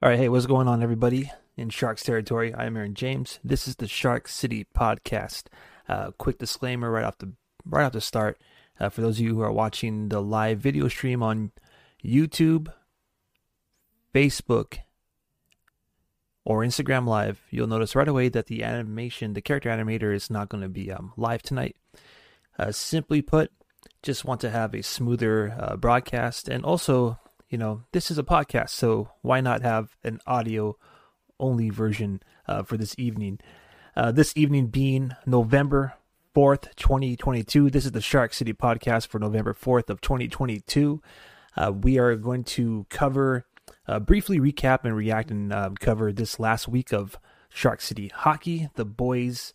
[0.00, 2.54] All right, hey, what's going on, everybody in Sharks territory?
[2.54, 3.40] I'm Aaron James.
[3.42, 5.46] This is the Shark City podcast.
[5.88, 7.32] Uh, quick disclaimer right off the
[7.64, 8.40] right off the start
[8.78, 11.50] uh, for those of you who are watching the live video stream on
[12.04, 12.72] YouTube,
[14.14, 14.78] Facebook,
[16.44, 20.48] or Instagram Live, you'll notice right away that the animation, the character animator, is not
[20.48, 21.74] going to be um, live tonight.
[22.56, 23.50] Uh, simply put,
[24.04, 27.18] just want to have a smoother uh, broadcast and also
[27.48, 30.76] you know, this is a podcast, so why not have an audio
[31.40, 33.38] only version uh, for this evening?
[33.96, 35.94] Uh, this evening being November
[36.36, 37.70] 4th, 2022.
[37.70, 41.02] This is the Shark City podcast for November 4th of 2022.
[41.56, 43.46] Uh, we are going to cover,
[43.86, 48.68] uh, briefly recap and react and um, cover this last week of Shark City hockey.
[48.74, 49.54] The boys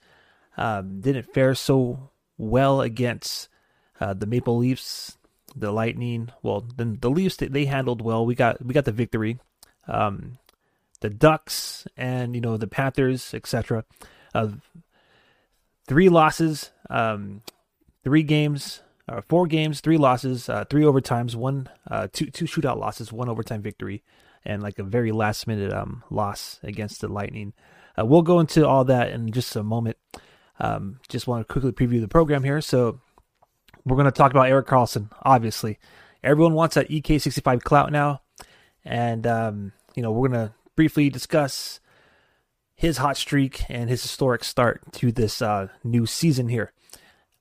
[0.57, 3.49] um, didn't fare so well against
[4.01, 5.17] uh, the Maple Leafs
[5.55, 8.25] the Lightning, well, then the Leafs they handled well.
[8.25, 9.39] We got we got the victory.
[9.88, 10.38] Um,
[11.02, 13.84] the Ducks and you know the Panthers, etc.
[14.34, 14.49] Uh,
[15.85, 17.41] three losses, um,
[18.04, 22.79] three games, uh, four games, three losses, uh, three overtimes, one, uh, two two shootout
[22.79, 24.01] losses, one overtime victory,
[24.46, 27.54] and like a very last minute um, loss against the Lightning.
[27.99, 29.98] Uh, we'll go into all that in just a moment.
[30.59, 32.62] Um, just want to quickly preview the program here.
[32.62, 33.01] So
[33.85, 35.79] we're going to talk about Erik Karlsson, obviously.
[36.23, 38.21] Everyone wants that EK65 clout now.
[38.85, 41.79] And, um, you know, we're going to briefly discuss
[42.75, 46.73] his hot streak and his historic start to this uh, new season here.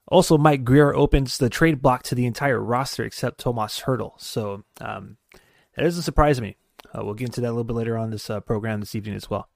[0.09, 4.13] Also, Mike Grier opens the trade block to the entire roster except Tomas Hertl.
[4.21, 5.17] So um,
[5.75, 6.57] that doesn't surprise me.
[6.93, 9.15] Uh, we'll get into that a little bit later on this uh, program this evening
[9.15, 9.49] as well.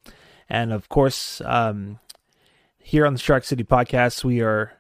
[0.48, 1.98] And of course, um,
[2.78, 4.72] here on the Shark City podcast, we are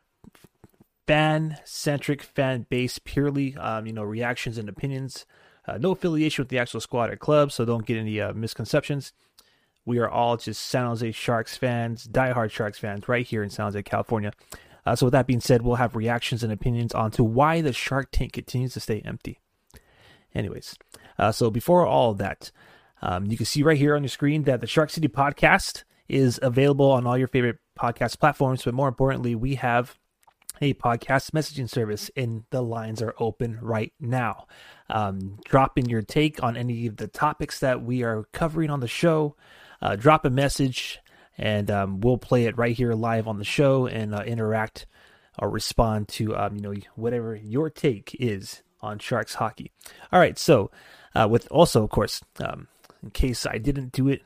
[1.06, 5.26] fan centric, fan base, purely, um, you know, reactions and opinions.
[5.66, 9.12] Uh, no affiliation with the actual squad or club, so don't get any uh, misconceptions.
[9.84, 13.66] We are all just San Jose Sharks fans, diehard Sharks fans, right here in San
[13.66, 14.32] Jose, California.
[14.84, 18.08] Uh, so, with that being said, we'll have reactions and opinions onto why the Shark
[18.12, 19.38] Tank continues to stay empty.
[20.34, 20.76] Anyways,
[21.18, 22.50] uh, so before all of that,
[23.00, 26.38] um, you can see right here on your screen that the Shark City podcast is
[26.42, 28.62] available on all your favorite podcast platforms.
[28.62, 29.98] But more importantly, we have
[30.60, 34.46] a podcast messaging service, and the lines are open right now.
[34.88, 38.80] Um, drop in your take on any of the topics that we are covering on
[38.80, 39.36] the show.
[39.82, 41.00] Uh, drop a message,
[41.36, 44.86] and um, we'll play it right here live on the show and uh, interact
[45.38, 49.70] or respond to um, you know whatever your take is on Sharks hockey.
[50.12, 50.70] All right, so
[51.14, 52.68] uh, with also of course, um,
[53.02, 54.22] in case I didn't do it,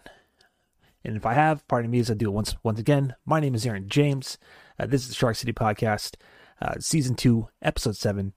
[1.04, 3.14] and if I have, pardon me as I do it once once again.
[3.24, 4.38] My name is Aaron James.
[4.80, 6.14] Uh, this is the Shark City Podcast,
[6.62, 8.32] uh, Season 2, Episode 7.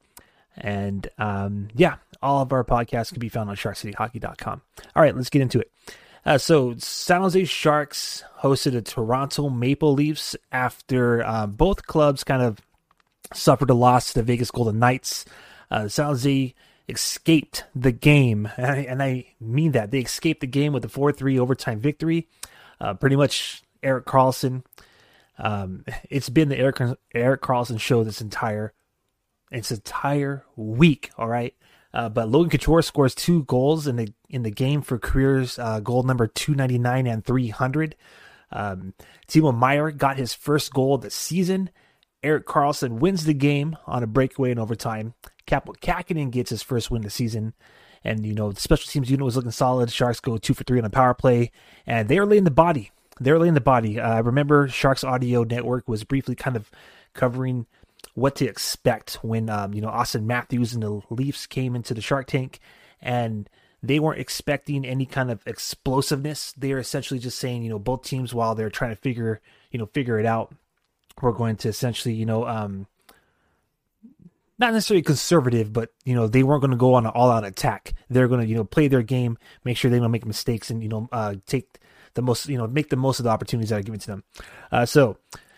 [0.57, 4.61] And um, yeah, all of our podcasts can be found on sharkcityhockey.com.
[4.95, 5.71] All right, let's get into it.
[6.25, 12.41] Uh, so, San Jose Sharks hosted the Toronto Maple Leafs after uh, both clubs kind
[12.41, 12.59] of
[13.33, 15.25] suffered a loss to the Vegas Golden Knights.
[15.69, 16.55] Uh, San Jose
[16.87, 19.91] escaped the game, and I, and I, mean that.
[19.91, 22.27] They escaped the game with a 4 3 overtime victory.
[22.79, 24.63] Uh, pretty much Erik Karlsson
[25.37, 26.79] um, it's been the Eric,
[27.13, 28.73] Erik Karlsson show this entire
[29.51, 31.11] its entire week.
[31.17, 31.53] All right.
[31.93, 35.79] Uh, but Logan Couture scores two goals in the in the game for careers uh,
[35.79, 37.95] goal number 299 and 300.
[38.51, 38.93] Um,
[39.27, 41.69] Timo Meier got his first goal of the season.
[42.23, 45.13] Erik Karlsson wins the game on a breakaway in overtime.
[45.45, 47.53] Kaapo Kähkönen gets his first win of the season.
[48.03, 49.91] And, you know, the special teams unit was looking solid.
[49.91, 51.51] Sharks go two for three on a power play.
[51.85, 53.99] And they are laying the body they're laying the body.
[53.99, 56.69] Uh, I remember Sharks Audio Network was briefly kind of
[57.13, 57.65] covering
[58.15, 62.01] what to expect when um, you know Auston Matthews and the Leafs came into the
[62.01, 62.59] Shark Tank,
[63.01, 63.49] and
[63.81, 66.53] they weren't expecting any kind of explosiveness.
[66.53, 69.41] They're essentially just saying, you know, both teams while they're trying to figure,
[69.71, 70.55] you know, figure it out,
[71.21, 72.87] we're going to essentially, you know, um,
[74.57, 77.93] not necessarily conservative, but you know, they weren't going to go on an all-out attack.
[78.09, 80.81] They're going to, you know, play their game, make sure they don't make mistakes, and
[80.81, 81.79] you know, uh, take
[82.15, 84.23] the most, you know, make the most of the opportunities that are given to them.
[84.71, 85.17] Uh, so,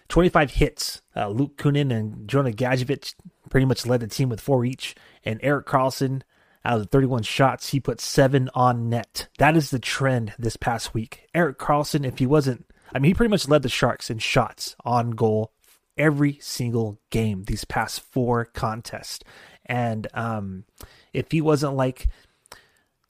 [0.09, 1.01] 25 hits.
[1.15, 3.15] Uh, Luke Kunin and Jonah Gadjovich
[3.49, 4.95] pretty much led the team with four each.
[5.23, 6.21] And Erik Karlsson,
[6.63, 9.27] out of the 31 shots, he put seven on net.
[9.37, 11.27] That is the trend this past week.
[11.33, 14.75] Erik Karlsson, if he wasn't, I mean, he pretty much led the Sharks in shots
[14.83, 15.51] on goal
[15.97, 19.23] every single game these past four contests.
[19.65, 20.65] And um,
[21.13, 22.07] if he wasn't like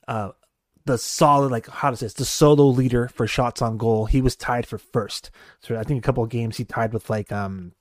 [0.08, 0.32] uh,
[0.86, 4.06] the solid, like how say this, the solo leader for shots on goal.
[4.06, 5.32] He was tied for first.
[5.62, 7.74] So I think a couple of games he tied with like um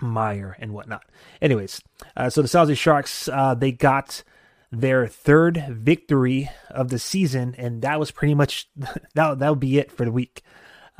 [0.00, 1.04] Meier and whatnot.
[1.40, 1.80] Anyways,
[2.16, 4.22] uh, so the Jose Sharks uh, they got
[4.70, 8.68] their third victory of the season, and that was pretty much
[9.14, 9.38] that.
[9.38, 10.42] That would be it for the week.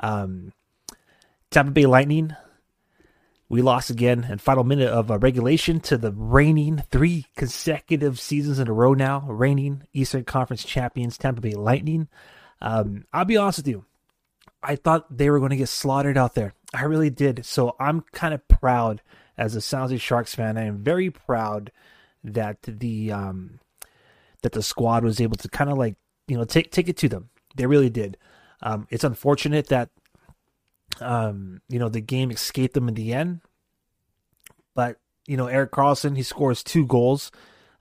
[0.01, 0.53] Um,
[1.51, 2.37] Tampa Bay Lightning,
[3.49, 8.59] we lost again in final minute of uh, regulation to the reigning three consecutive seasons
[8.59, 12.09] in a row now, reigning Eastern Conference champions, Tampa Bay Lightning.
[12.61, 13.85] Um, I'll be honest with you,
[14.63, 16.53] I thought they were going to get slaughtered out there.
[16.75, 17.47] I really did.
[17.47, 19.01] So I'm kind of proud
[19.39, 20.59] as a San Jose Sharks fan.
[20.59, 21.73] I am very proud
[22.25, 23.61] that the um,
[24.43, 25.97] that the squad was able to kind of like
[26.27, 27.31] you know take take it to them.
[27.57, 28.19] They really did.
[28.61, 29.91] Um, it's unfortunate that
[31.01, 33.41] um, you know the game escaped them in the end,
[34.75, 37.31] but you know Erik Karlsson, he scores two goals.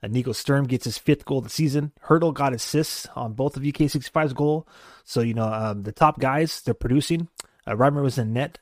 [0.00, 1.90] And Nico Sturm gets his fifth goal of the season.
[2.06, 4.64] Hertl got assists on both of EK65's goal.
[5.02, 7.26] So, you know, um, the top guys, they're producing.
[7.66, 8.60] Uh, Reimer was in net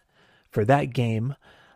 [0.50, 1.34] for that game.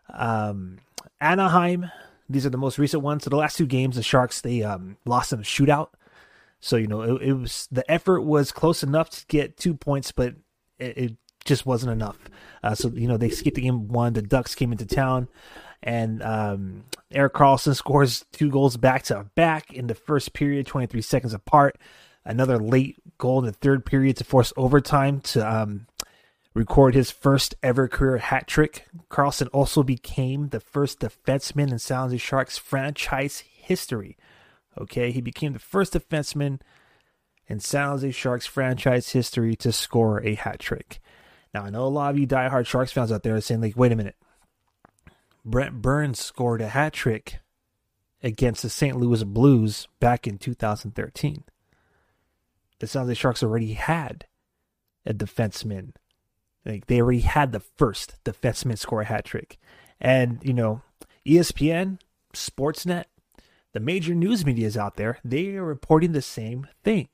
[0.08, 0.78] Um,
[1.20, 1.90] Anaheim,
[2.28, 3.24] these are the most recent ones.
[3.24, 5.88] So the last two games, the Sharks they um, lost in a shootout.
[6.60, 10.12] So you know it, it, was the effort was close enough to get two points,
[10.12, 10.34] but
[10.78, 11.16] it, it
[11.50, 12.16] just wasn't enough.
[12.62, 14.14] Uh, so you know they skipped the game one.
[14.14, 15.28] The Ducks came into town,
[15.82, 21.02] and um, Erik Karlsson scores two goals back to back in the first period, 23
[21.02, 21.76] seconds apart.
[22.24, 25.86] Another late goal in the third period to force overtime to um,
[26.54, 28.86] record his first ever career hat trick.
[29.10, 34.16] Karlsson also became the first defenseman in San Jose Sharks franchise history.
[34.80, 36.60] Okay, he became the first defenseman
[37.48, 41.00] in San Jose Sharks franchise history to score a hat trick.
[41.52, 43.76] Now, I know a lot of you diehard Sharks fans out there are saying, like,
[43.76, 44.16] wait a minute.
[45.44, 47.40] Brent Burns scored a hat trick
[48.22, 48.96] against the St.
[48.96, 51.44] Louis Blues back in 2013.
[52.78, 54.26] The San Jose Sharks already had
[55.06, 55.92] a defenseman
[56.64, 59.58] like they already had the first defenseman score a hat trick.
[60.00, 60.82] And, you know,
[61.26, 61.98] ESPN,
[62.34, 63.04] Sportsnet,
[63.72, 65.18] the major news media is out there.
[65.24, 67.08] They are reporting the same thing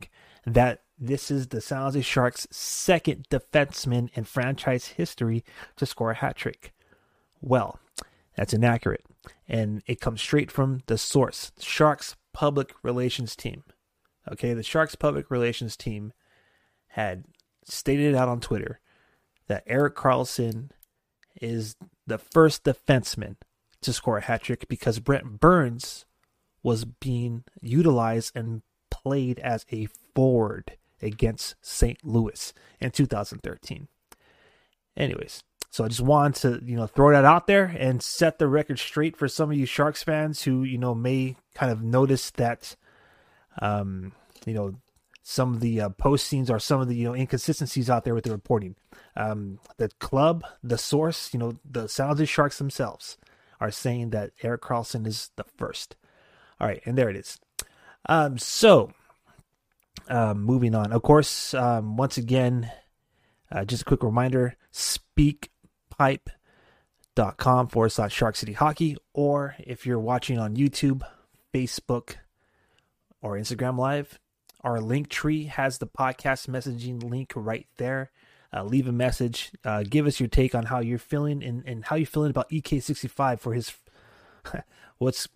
[0.45, 5.45] that this is the San Jose Sharks' second defenseman in franchise history
[5.77, 6.73] to score a hat trick.
[7.41, 7.79] Well,
[8.37, 9.05] that's inaccurate.
[9.49, 13.65] And it comes straight from the source Sharks public relations team.
[14.31, 16.13] Okay, the Sharks public relations team
[16.89, 17.25] had
[17.65, 18.81] stated out on Twitter
[19.49, 20.71] that Erik Karlsson
[21.41, 21.77] is
[22.07, 23.37] the first defenseman
[23.83, 26.07] to score a hat trick because Brent Burns
[26.63, 31.99] was being utilized and played as a forward against St.
[32.05, 33.89] Louis in 2013.
[34.97, 38.49] Anyways, so I just wanted to, you know, throw that out there and set the
[38.49, 42.31] record straight for some of you Sharks fans who, you know, may kind of notice
[42.33, 42.77] that
[43.61, 44.13] um,
[44.45, 44.75] you know,
[45.23, 48.15] some of the uh, post scenes or some of the you know inconsistencies out there
[48.15, 48.77] with the reporting.
[49.17, 53.17] Um, the club, the source, you know, the San Jose Sharks themselves
[53.61, 55.97] are saying that Erik Karlsson is the first.
[56.61, 57.39] All right, and there it is.
[58.09, 58.93] Um, so,
[60.09, 60.93] um, moving on.
[60.93, 62.71] Of course, um, once again,
[63.51, 70.39] uh, just a quick reminder: speakpipe.com forward slash Shark City Hockey, or if you're watching
[70.39, 71.03] on YouTube,
[71.53, 72.17] Facebook,
[73.21, 74.19] or Instagram Live,
[74.63, 78.11] our link tree has the podcast messaging link right there.
[78.53, 79.51] Uh, leave a message.
[79.65, 82.49] Uh, give us your take on how you're feeling and, and how you're feeling about
[82.51, 83.73] EK65 for his
[84.99, 85.29] what's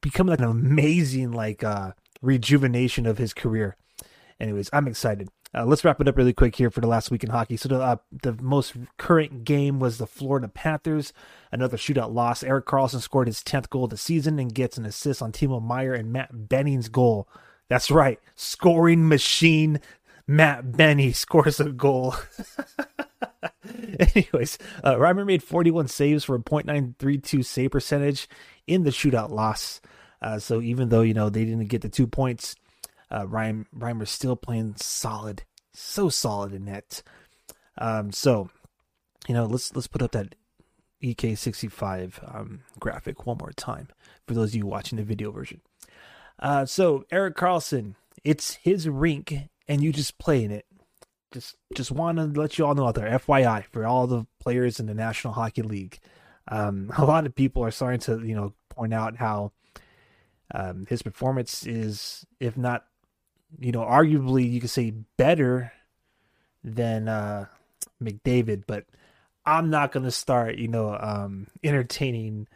[0.00, 3.76] become like an amazing like uh, rejuvenation of his career.
[4.38, 5.28] Anyways, I'm excited.
[5.52, 7.56] Uh, let's wrap it up really quick here for the last week in hockey.
[7.56, 11.12] So the uh, the most current game was the Florida Panthers,
[11.50, 12.44] another shootout loss.
[12.44, 15.60] Erik Karlsson scored his 10th goal of the season and gets an assist on Timo
[15.60, 17.28] Meier and Matt Benning's goal.
[17.68, 18.20] That's right.
[18.36, 19.80] Scoring machine
[20.30, 22.14] Matt Benning scores a goal.
[23.98, 28.28] Anyways, uh, Reimer made 41 saves for a .932 save percentage
[28.66, 29.80] in the shootout loss.
[30.22, 32.54] Uh, so even though, you know, they didn't get the two points,
[33.10, 35.44] uh, Reim, Reimer's still playing solid.
[35.72, 37.02] So solid in net.
[37.78, 38.50] Um, so,
[39.28, 40.34] you know, let's let's put up that
[41.02, 43.88] EK65 um, graphic one more time
[44.26, 45.60] for those of you watching the video version.
[46.38, 49.34] Uh, so Erik Karlsson, it's his rink,
[49.68, 50.66] and you just play in it.
[51.32, 54.80] Just just want to let you all know out there, FYI, for all the players
[54.80, 56.00] in the National Hockey League.
[56.48, 59.52] Um, a lot of people are starting to you know point out how
[60.52, 62.84] um, his performance is, if not,
[63.58, 65.72] you know, arguably you could say better
[66.62, 67.46] than uh,
[68.02, 68.84] McDavid, but
[69.44, 72.46] I'm not to start, you know, um, entertaining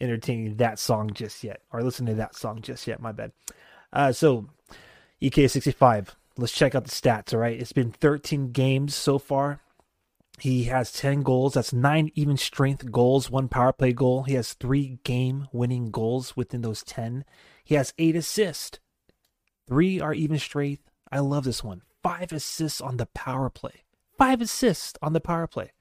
[0.00, 3.00] entertaining that song just yet, or listening to that song just yet.
[3.00, 3.32] My bad.
[3.92, 4.48] Uh, so
[5.20, 6.08] EK65.
[6.36, 7.32] Let's check out the stats.
[7.32, 9.60] All right, it's been 13 games so far.
[10.38, 11.54] He has 10 goals.
[11.54, 14.24] That's nine even strength goals, one power play goal.
[14.24, 17.24] He has three game winning goals within those 10.
[17.64, 18.80] He has eight assists.
[19.68, 20.82] Three are even strength.
[21.10, 21.82] I love this one.
[22.02, 23.84] Five assists on the power play.
[24.18, 25.72] Five assists on the power play.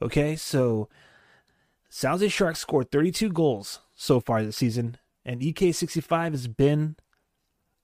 [0.00, 0.88] Okay, so
[1.88, 6.96] San Jose Sharks scored 32 goals so far this season, and EK65 has been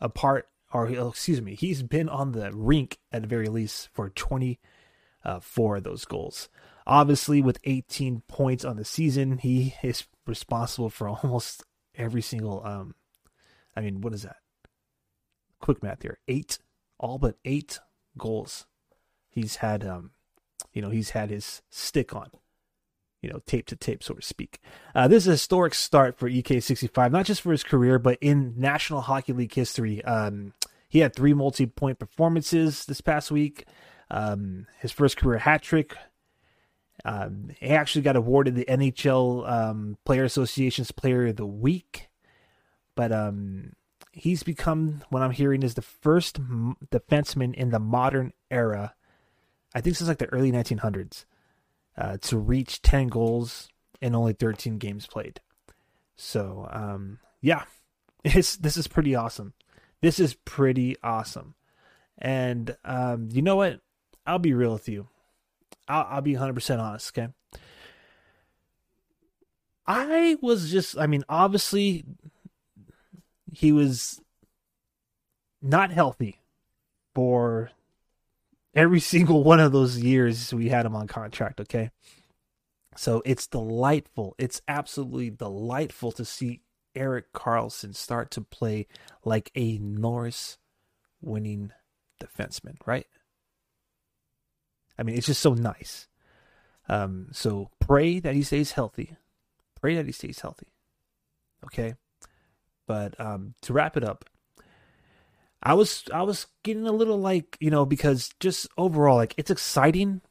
[0.01, 4.09] a part, or excuse me, he's been on the rink at the very least for
[5.29, 6.49] 24 of those goals.
[6.87, 12.65] Obviously, with 18 points on the season, he is responsible for almost every single.
[12.65, 12.95] Um,
[13.77, 14.37] I mean, what is that?
[15.61, 16.59] Quick math here: eight,
[16.99, 17.79] all but eight
[18.17, 18.67] goals.
[19.31, 20.11] He's had, um,
[20.73, 22.31] you know, he's had his stick on
[23.21, 24.61] you know, tape to tape, so to speak.
[24.95, 28.55] Uh, this is a historic start for EK65, not just for his career, but in
[28.57, 30.05] National Hockey League history.
[30.05, 30.53] Um,
[30.89, 33.67] he had three multi point performances this past week.
[34.11, 35.97] Um, his first career hat trick.
[37.05, 42.09] Um, he actually got awarded the NHL um, Player Association's Player of the Week.
[42.95, 43.75] But um,
[44.13, 48.95] he's become, what I'm hearing, is the first m- defenseman in the modern era.
[49.75, 51.25] I think since like the early 1900s
[51.97, 53.69] uh, to reach 10 goals
[54.01, 55.41] in only 13 games played.
[56.17, 57.65] So, um, yeah,
[58.25, 59.55] it's, this is pretty awesome.
[60.01, 61.55] This is pretty awesome.
[62.19, 63.81] And um, you know what?
[64.29, 65.09] I'll be real with you.
[65.89, 67.33] I'll, I'll be 100% honest, okay?
[69.87, 72.05] I was just, I mean, obviously,
[73.51, 74.21] he was
[75.63, 76.41] not healthy
[77.15, 77.71] for
[78.75, 81.91] every single one of those years we had him on contract, okay?
[82.95, 84.35] So it's delightful.
[84.39, 86.61] It's absolutely delightful to see
[86.95, 88.89] Erik Karlsson start to play
[89.25, 90.59] like a Norris
[91.23, 91.73] winning
[92.23, 93.07] defenseman, right?
[94.99, 96.09] I mean, it's just so nice.
[96.89, 99.17] Um, so pray that he stays healthy.
[99.81, 100.69] Pray that he stays healthy.
[101.65, 101.95] Okay?
[102.87, 104.25] But um, to wrap it up,
[105.63, 109.51] I was I was getting a little like you know because just overall like it's
[109.51, 110.23] exciting,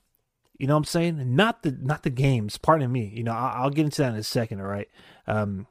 [0.57, 1.35] you know what I'm saying?
[1.35, 2.57] Not the not the games.
[2.57, 3.11] Pardon me.
[3.13, 4.61] You know I'll, I'll get into that in a second.
[4.61, 4.89] All right.
[5.27, 5.67] Um,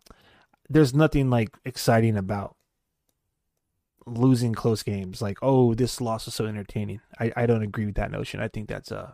[0.69, 2.56] there's nothing like exciting about
[4.07, 5.21] losing close games.
[5.21, 7.01] Like oh this loss was so entertaining.
[7.19, 8.41] I I don't agree with that notion.
[8.41, 9.13] I think that's uh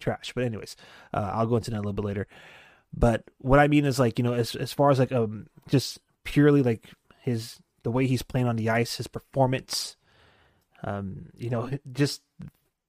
[0.00, 0.32] trash.
[0.34, 0.76] But anyways,
[1.12, 2.26] uh, I'll go into that a little bit later.
[2.94, 5.98] But what I mean is like you know as as far as like um just
[6.24, 6.88] purely like
[7.20, 9.96] his the way he's playing on the ice, his performance,
[10.82, 12.22] um, you know, just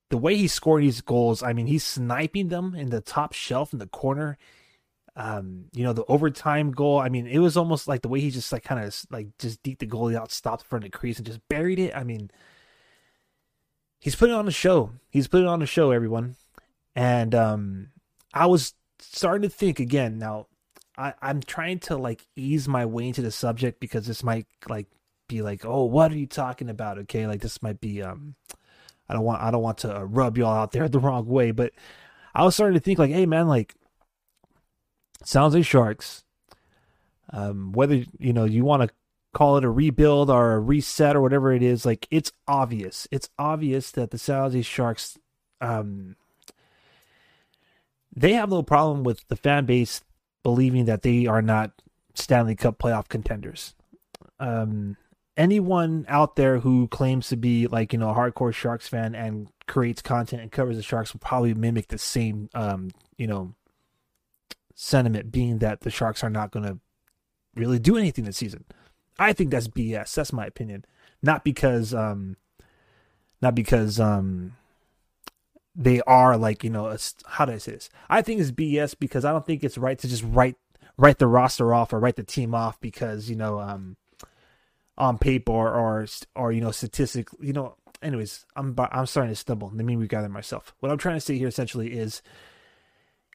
[0.10, 1.44] the way he's scoring these goals.
[1.44, 4.38] I mean, he's sniping them in the top shelf in the corner.
[5.20, 6.98] Um, you know, the overtime goal.
[6.98, 9.62] I mean, it was almost like the way he just like kind of like just
[9.64, 11.94] deep the goalie out, stopped of the crease, and just buried it.
[11.94, 12.32] I mean,
[14.00, 14.92] he's putting on a show.
[15.10, 16.38] He's putting on a show, everyone.
[16.96, 17.90] And um,
[18.34, 20.20] I was starting to think again.
[20.20, 20.48] Now,
[20.98, 24.88] I, I'm trying to like ease my way into the subject because this might like
[25.28, 26.98] be like, oh, what are you talking about?
[26.98, 28.36] Okay, like this might be um,
[29.10, 31.74] I don't want I don't want to rub y'all out there the wrong way, but
[32.34, 33.76] I was starting to think like, hey man, like
[35.24, 36.24] sounds like Sharks.
[37.32, 38.90] Um, whether you know you want to
[39.34, 43.08] call it a rebuild or a reset or whatever it is, like it's obvious.
[43.12, 45.18] It's obvious that the San Sharks,
[45.62, 46.16] um,
[48.16, 50.02] they have no problem with the fan base
[50.42, 51.72] believing that they are not
[52.16, 53.76] Stanley Cup playoff contenders.
[54.40, 54.98] Um,
[55.38, 59.50] anyone out there who claims to be like you know a hardcore Sharks fan and
[59.68, 63.54] creates content and covers the Sharks will probably mimic the same um, you know
[64.82, 66.80] sentiment, being that the Sharks are not going to
[67.54, 68.64] really do anything this season.
[69.20, 70.14] I think that's BS.
[70.14, 70.86] That's my opinion.
[71.22, 72.38] Not because um,
[73.42, 74.56] not because um,
[75.76, 76.96] they are like you know
[77.26, 77.90] how do I say this?
[78.10, 80.56] I think it's BS because I don't think it's right to just write
[80.98, 83.98] write the roster off or write the team off because you know um
[84.98, 89.36] on paper or or, or you know statistic you know anyways I'm I'm starting to
[89.36, 92.22] stumble let me regather myself what I'm trying to say here essentially is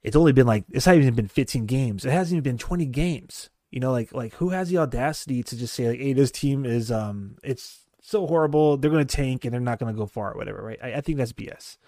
[0.04, 2.86] it's only been like it's not even been 15 games it hasn't even been 20
[2.86, 6.30] games you know like like who has the audacity to just say like hey this
[6.30, 10.32] team is um it's so horrible they're gonna tank and they're not gonna go far
[10.32, 11.78] or whatever right I, I think that's BS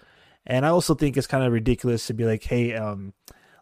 [0.47, 3.13] and I also think it's kind of ridiculous to be like, hey, um,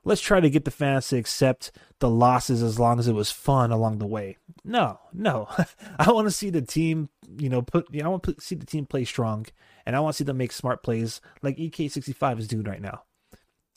[0.03, 3.31] let's try to get the fans to accept the losses as long as it was
[3.31, 4.37] fun along the way.
[4.63, 5.47] No, no.
[5.99, 7.09] I want to see the team,
[7.39, 9.47] you know, put, you know, I want to see the team play strong
[9.83, 13.01] and I want to see them make smart plays like EK65 is doing right now.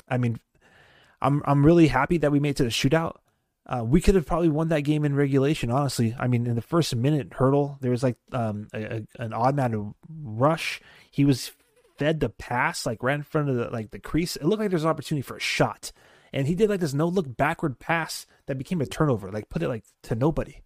[0.06, 0.38] I mean,
[1.20, 3.16] I'm I'm really happy that we made to the shootout.
[3.66, 6.16] Uh, we could have probably won that game in regulation, honestly.
[6.18, 9.54] I mean, in the first minute hurdle, there was like um, a, a, an odd
[9.54, 10.80] man rush.
[11.10, 11.52] He was
[11.98, 14.36] fed the pass, like right in front of the like the crease.
[14.36, 15.92] It looked like there's an opportunity for a shot.
[16.32, 19.62] And he did like this no look backward pass that became a turnover, like put
[19.62, 20.62] it like to nobody.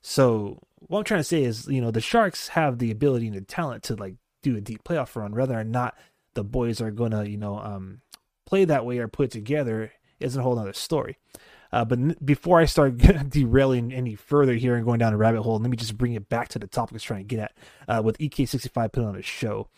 [0.00, 3.36] So what I'm trying to say is, you know, the Sharks have the ability and
[3.36, 5.34] the talent to like do a deep playoff run.
[5.34, 5.96] Whether or not
[6.34, 8.00] the boys are gonna, you know, um,
[8.46, 11.18] play that way or put together is a whole other story.
[11.72, 12.98] Uh, but n- before I start
[13.28, 16.28] derailing any further here and going down a rabbit hole, let me just bring it
[16.28, 17.52] back to the topic I was trying to get at
[17.88, 19.68] uh, with EK65 put on a show.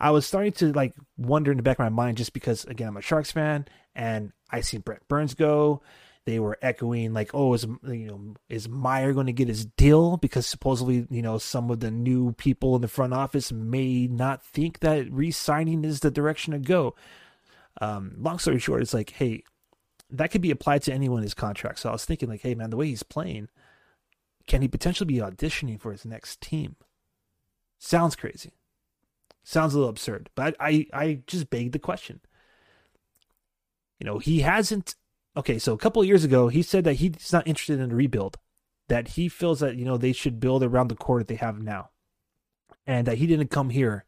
[0.00, 2.88] I was starting to like wonder in the back of my mind just because again
[2.88, 5.82] I'm a Sharks fan and I seen Brent Burns go.
[6.26, 10.16] They were echoing like, oh, is you know is Meier going to get his deal
[10.16, 14.42] because supposedly you know some of the new people in the front office may not
[14.42, 16.94] think that re-signing is the direction to go.
[17.80, 19.42] Um, long story short, it's like, hey,
[20.10, 21.80] that could be applied to anyone in his contract.
[21.80, 23.48] So I was thinking like, hey man, the way he's playing,
[24.46, 26.76] can he potentially be auditioning for his next team?
[27.78, 28.52] Sounds crazy.
[29.42, 32.20] Sounds a little absurd, but I, I just begged the question.
[33.98, 34.94] You know, he hasn't.
[35.36, 38.38] Okay, so a couple years ago, he said that he's not interested in a rebuild,
[38.88, 41.60] that he feels that you know they should build around the core that they have
[41.60, 41.90] now,
[42.86, 44.06] and that he didn't come here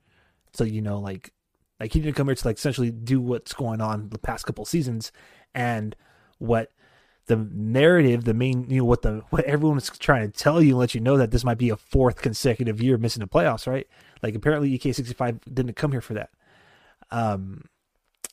[0.55, 1.33] to you know like
[1.78, 4.64] like he didn't come here to like essentially do what's going on the past couple
[4.64, 5.12] seasons
[5.54, 5.95] and
[6.38, 6.73] what
[7.26, 10.78] the narrative, the main, you know, what the what everyone's trying to tell you and
[10.78, 13.87] let you know that this might be a fourth consecutive year missing the playoffs, right?
[14.23, 16.30] Like apparently EK65 didn't come here for that.
[17.11, 17.64] Um,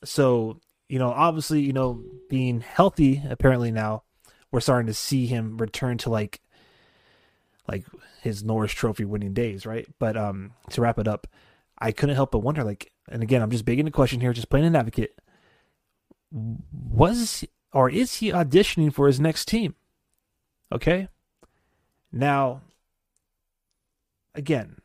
[0.03, 4.03] so you know, obviously, you know, being healthy, apparently now
[4.51, 6.39] we're starting to see him return to like
[7.67, 7.85] like
[8.21, 9.87] his Norris Trophy winning days, right?
[9.99, 11.27] But um, to wrap it up,
[11.77, 14.49] I couldn't help but wonder, like, and again, I'm just begging the question here, just
[14.49, 15.19] playing an advocate.
[16.31, 19.75] Was or is he auditioning for his next team?
[20.71, 21.07] Okay.
[22.11, 22.61] Now,
[24.35, 24.77] again,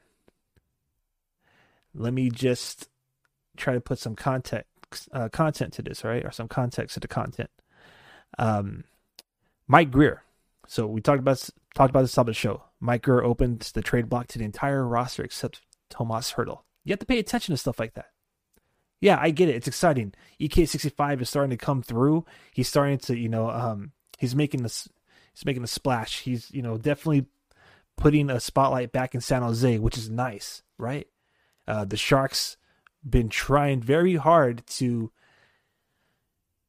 [1.95, 2.89] let me just
[3.57, 7.09] try to put some context uh, content to this, right, or some context to the
[7.09, 7.51] content.
[8.39, 8.85] Um,
[9.67, 10.23] Mike Grier.
[10.67, 12.65] So we talked about talked about this on the show.
[12.81, 15.61] Mike Grier opens the trade block to the entire roster except
[15.91, 16.61] Tomas Hertl.
[16.85, 18.11] You have to pay attention to stuff like that.
[19.01, 19.55] Yeah, I get it.
[19.55, 20.15] It's exciting.
[20.41, 22.25] EK65 is starting to come through.
[22.53, 24.89] He's starting to, you know, um, he's making this,
[25.33, 26.21] he's making a splash.
[26.21, 27.27] He's, you know, definitely
[27.97, 31.07] putting a spotlight back in San Jose, which is nice, right?
[31.67, 32.57] Uh, the Sharks
[33.09, 35.13] been trying very hard to,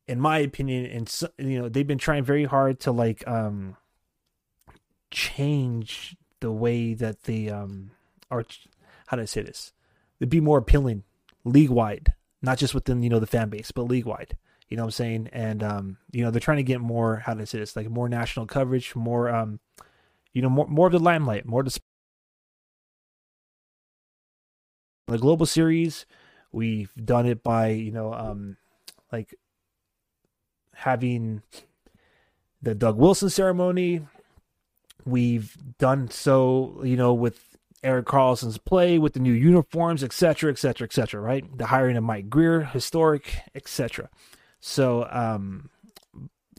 [0.07, 3.77] in my opinion, and you know, they've been trying very hard to like um
[5.11, 7.91] change the way that they um
[8.29, 8.45] are.
[9.07, 9.71] How do I say this?
[10.19, 11.03] To be more appealing
[11.45, 14.37] league wide not just within you know the fan base, but league wide.
[14.69, 15.29] You know what I'm saying?
[15.33, 18.09] And um, you know they're trying to get more how to say this, like more
[18.09, 19.59] national coverage, more um,
[20.33, 21.77] you know more more of the limelight, more the
[25.07, 26.05] the global series.
[26.51, 28.57] We've done it by you know um,
[29.11, 29.35] like
[30.75, 31.41] having
[32.61, 34.05] the Doug Wilson ceremony.
[35.05, 37.48] We've done so, you know, with
[37.83, 41.21] Erik Karlsson's play with the new uniforms, etc., etc., etc.
[41.21, 44.09] Right, the hiring of Mike Grier, historic, etc.
[44.59, 45.69] So, um,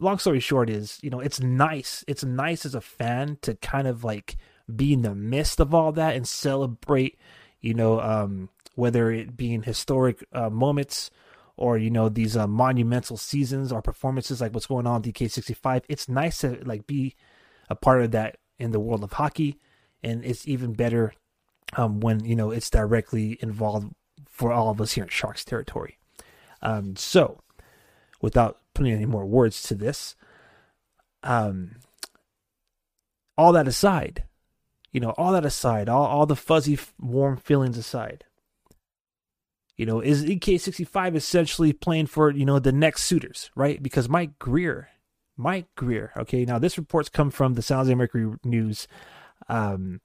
[0.00, 2.04] long story short is, you know, it's nice.
[2.09, 4.37] It's nice as a fan to kind of like
[4.74, 7.18] be in the midst of all that and celebrate,
[7.61, 11.11] you know, um, whether it being historic uh, moments
[11.56, 15.83] or you know these uh, monumental seasons or performances like what's going on EK65.
[15.88, 17.14] It's nice to like be
[17.68, 19.59] a part of that in the world of hockey
[20.02, 21.14] and it's even better
[21.76, 23.92] um, when you know it's directly involved
[24.28, 25.98] for all of us here in Sharks territory.
[26.62, 27.40] Um, so,
[28.20, 30.14] without putting any more words to this,
[31.22, 31.76] um,
[33.36, 34.24] all that aside,
[34.92, 38.24] you know, all that aside, all, all the fuzzy, warm feelings aside,
[39.76, 43.82] you know, is EK65 essentially playing for, you know, the next suitors, right?
[43.82, 44.88] Because Mike Grier,
[45.36, 48.86] Mike Grier, okay, now this report's come from the San Jose Mercury News.
[49.48, 50.00] Um,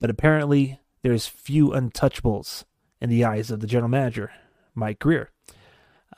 [0.00, 2.64] but apparently, there's few untouchables
[3.00, 4.32] in the eyes of the general manager,
[4.74, 5.30] Mike Grier.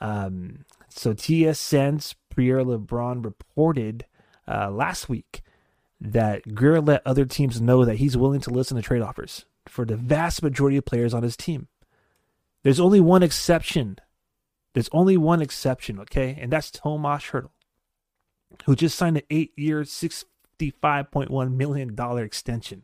[0.01, 4.05] Um, so TSN's Pierre LeBrun reported
[4.47, 5.41] uh, last week
[6.01, 9.85] that Grier let other teams know that he's willing to listen to trade offers for
[9.85, 11.67] the vast majority of players on his team.
[12.63, 13.97] There's only one exception.
[14.73, 16.37] There's only one exception, okay?
[16.39, 17.51] And that's Tomas Hertl,
[18.65, 19.85] who just signed an eight year,
[20.71, 22.83] $65.1 million extension.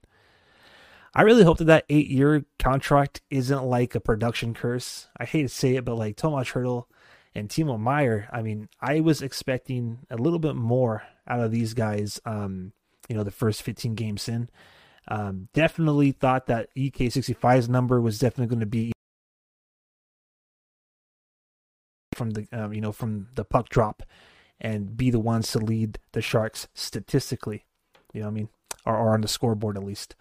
[1.14, 5.08] I really hope that that eight year contract isn't like a production curse.
[5.18, 6.86] I hate to say it, but like Tomas Hertl
[7.34, 11.74] and Timo Meier, I mean, I was expecting a little bit more out of these
[11.74, 12.74] guys, um,
[13.08, 14.50] you know, the first 15 games in.
[15.08, 18.92] Um, definitely thought that EK65's number was definitely going to be
[22.16, 24.04] from the, um, you know, from the puck drop
[24.62, 27.66] and be the ones to lead the Sharks statistically.
[28.14, 28.50] You know what I mean?
[28.86, 30.16] Or, or on the scoreboard at least.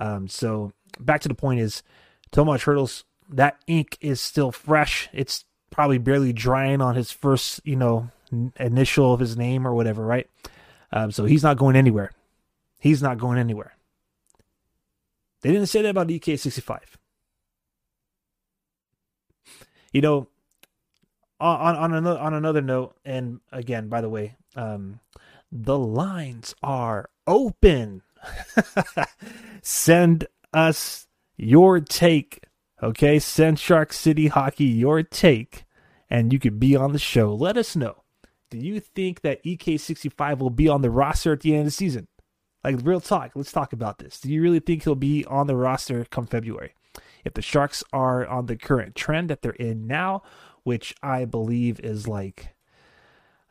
[0.00, 1.82] Um, so back to the point is
[2.30, 5.08] Tomas Hertl's that ink is still fresh.
[5.12, 8.10] It's probably barely drying on his first, you know,
[8.58, 10.28] initial of his name or whatever, right?
[10.92, 12.12] Um, so he's not going anywhere.
[12.78, 13.76] He's not going anywhere.
[15.42, 16.80] They didn't say that about EK65.
[19.92, 20.28] You know,
[21.40, 25.00] on on another on another note, and again, by the way, um,
[25.50, 28.02] the lines are open.
[29.62, 32.42] Send us your take,
[32.82, 33.20] okay?
[33.20, 35.64] Send Shark City Hockey your take,
[36.10, 37.32] and you could be on the show.
[37.32, 38.02] Let us know.
[38.50, 41.70] Do you think that EK65 will be on the roster at the end of the
[41.70, 42.08] season?
[42.64, 44.18] Like real talk, let's talk about this.
[44.18, 46.74] Do you really think he'll be on the roster come February?
[47.24, 50.22] If the Sharks are on the current trend that they're in now,
[50.64, 52.54] which I believe is like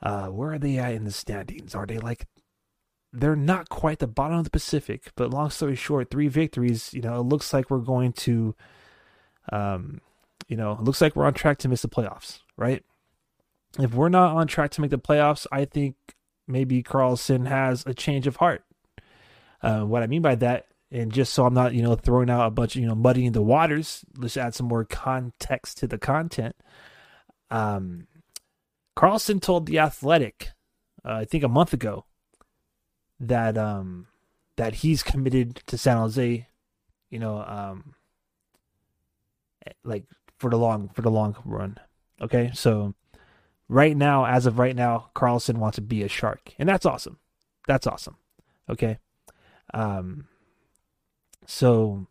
[0.02, 1.74] uh where are they at in the standings?
[1.74, 2.28] Are they like
[3.20, 7.02] they're not quite the bottom of the Pacific, but long story short, three victories, you
[7.02, 8.56] know, it looks like we're going to
[9.52, 10.02] um
[10.48, 12.84] you know, it looks like we're on track to miss the playoffs, right?
[13.78, 15.96] If we're not on track to make the playoffs, I think
[16.48, 18.64] maybe Karlsson has a change of heart.
[19.62, 22.48] Uh, what I mean by that, and just so I'm not, you know, throwing out
[22.48, 25.98] a bunch of, you know, muddying the waters, let's add some more context to the
[25.98, 26.56] content.
[27.52, 28.08] Um,
[28.96, 30.52] Karlsson told the Athletic,
[31.04, 32.06] uh, I think a month ago,
[33.20, 34.08] that um,
[34.56, 36.48] that he's committed to San Jose,
[37.10, 37.94] you know, um,
[39.84, 40.06] like
[40.38, 41.78] for the long for the long run.
[42.22, 42.94] Okay, so
[43.70, 47.20] right now, as of right now, Karlsson wants to be a shark, and that's awesome.
[47.68, 48.18] That's awesome.
[48.70, 49.00] Okay,
[49.74, 50.28] um,
[51.46, 52.08] so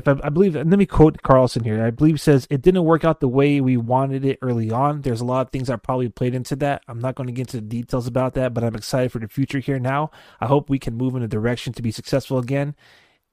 [0.00, 1.84] if I, I, believe, and let me quote Karlsson here.
[1.84, 5.02] I believe says it didn't work out the way we wanted it early on.
[5.02, 6.82] There's a lot of things that probably played into that.
[6.88, 9.28] I'm not going to get into the details about that, but I'm excited for the
[9.28, 10.10] future here now.
[10.40, 12.74] I hope we can move in a direction to be successful again.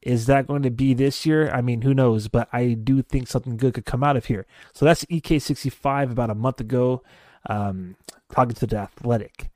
[0.01, 1.49] Is that going to be this year?
[1.49, 2.27] I mean, who knows?
[2.27, 4.45] But I do think something good could come out of here.
[4.73, 7.01] So that's EK65 about a month ago,
[7.49, 7.95] um,
[8.32, 9.49] talking to the Athletic.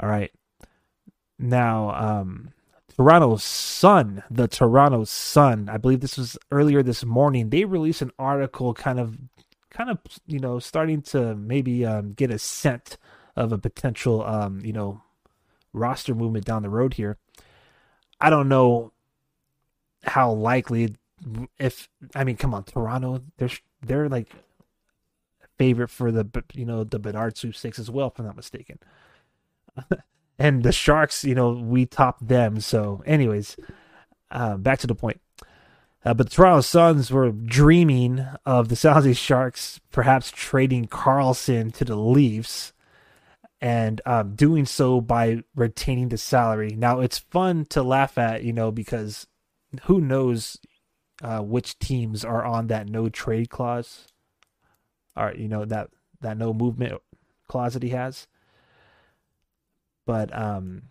[0.00, 0.32] All right.
[1.38, 2.52] Now, um,
[2.96, 7.50] Toronto Sun, the Toronto Sun, I believe this was earlier this morning.
[7.50, 9.18] They released an article, kind of,
[9.70, 12.98] kind of, you know, starting to maybe um, get a scent
[13.36, 15.02] of a potential, um, you know,
[15.72, 17.16] roster movement down the road here.
[18.20, 18.92] I don't know
[20.04, 20.96] how likely,
[21.58, 23.50] if I mean, come on, Toronto, they're
[23.80, 24.28] they're like
[25.58, 28.78] favorite for the you know the Bedard sweepstakes as well, if I'm not mistaken.
[30.42, 32.60] and the Sharks, you know, we topped them.
[32.60, 33.56] So, anyways,
[34.32, 35.20] uh, back to the point.
[36.04, 41.72] Uh, but the Toronto Suns were dreaming of the San Jose Sharks perhaps trading Karlsson
[41.74, 42.72] to the Leafs
[43.60, 46.74] and um, doing so by retaining the salary.
[46.76, 49.28] Now, it's fun to laugh at, you know, because
[49.84, 50.58] who knows
[51.22, 54.08] uh, which teams are on that no trade clause
[55.16, 57.00] or, you know, that, that no movement
[57.46, 58.26] clause that he has.
[60.06, 60.82] But um,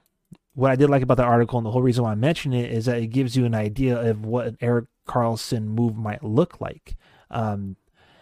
[0.54, 2.72] what I did like about the article and the whole reason why I mention it
[2.72, 6.60] is that it gives you an idea of what an Erik Karlsson move might look
[6.62, 6.96] like.
[7.30, 7.78] Um,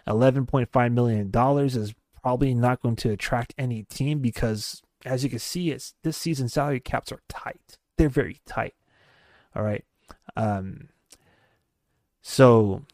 [0.07, 1.31] $11.5 million
[1.65, 6.17] is probably not going to attract any team because, as you can see, it's this
[6.17, 7.77] season salary caps are tight.
[7.97, 8.73] They're very tight.
[9.55, 9.83] All right.
[10.35, 10.89] Um,
[12.21, 12.85] so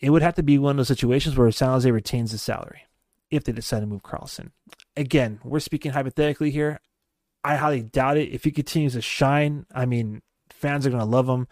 [0.00, 2.82] it would have to be one of those situations where San Jose retains the salary
[3.30, 4.50] if they decide to move Karlsson.
[4.96, 6.80] Again, we're speaking hypothetically here.
[7.44, 8.30] I highly doubt it.
[8.30, 11.46] If he continues to shine, I mean, fans are going to love him.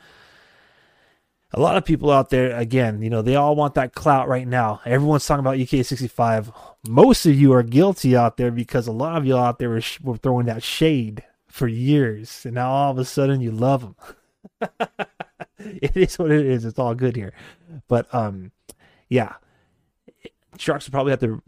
[1.53, 4.47] A lot of people out there, again, you know, they all want that clout right
[4.47, 4.81] now.
[4.85, 6.53] Everyone's talking about EK65.
[6.89, 9.83] Most of you are guilty out there because a lot of you out there were,
[10.03, 13.97] were throwing that shade for years, and now all of a sudden you love them.
[15.59, 16.65] it is what it is.
[16.65, 17.33] It's all good here,
[17.89, 18.51] but um,
[19.09, 19.35] yeah,
[20.59, 21.43] Sharks will probably have to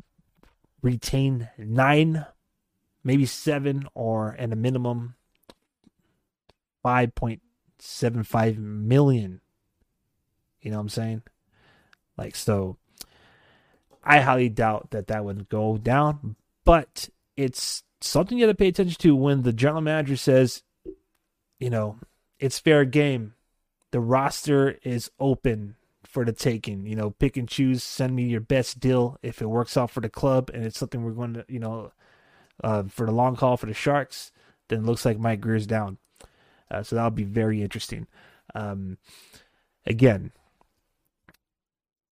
[0.81, 2.25] retain nine
[3.09, 5.15] maybe seven or at a minimum
[6.85, 9.41] 5.75 million.
[10.61, 11.23] You know what I'm saying?
[12.19, 12.77] Like, so
[14.05, 18.69] I highly doubt that that would go down, but it's something you have to pay
[18.69, 20.63] attention to when the general manager says,
[21.59, 21.97] you know,
[22.39, 23.33] it's fair game.
[23.91, 26.85] The roster is open for the taking.
[26.85, 30.01] You know, pick and choose, send me your best deal if it works out for
[30.01, 31.91] the club and it's something we're going to, you know,
[32.63, 34.33] uh, for the long haul for the Sharks,
[34.69, 35.99] then looks like Mike Grier's down.
[36.71, 38.07] Uh, so that'll be very interesting.
[38.55, 38.99] Um,
[39.87, 40.33] again,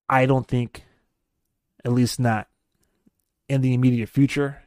[0.08, 0.84] I don't think,
[1.84, 2.48] at least not
[3.48, 4.62] in the immediate future,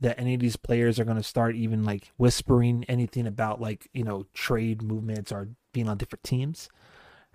[0.00, 3.88] that any of these players are going to start even like whispering anything about like
[3.92, 6.68] you know trade movements or being on different teams.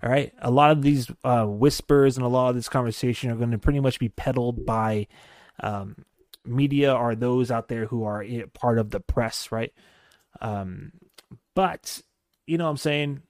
[0.02, 3.36] All right, a lot of these uh, whispers and a lot of this conversation are
[3.36, 5.08] going to pretty much be peddled by
[5.60, 6.04] um,
[6.48, 9.72] media are those out there who are part of the press, right?
[10.40, 10.92] Um,
[11.54, 12.02] but
[12.46, 13.22] you know, what I'm saying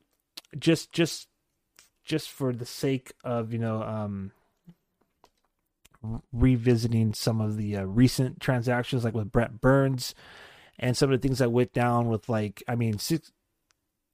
[0.56, 1.28] just just
[2.04, 4.32] just for the sake of you know um,
[6.32, 10.14] revisiting some of the uh, recent transactions, like with Brent Burns,
[10.78, 13.32] and some of the things that went down with like I mean, six,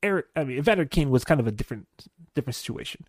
[0.03, 0.27] Eric.
[0.35, 1.87] I mean, Evander Kane was kind of a different
[2.35, 3.07] different situation,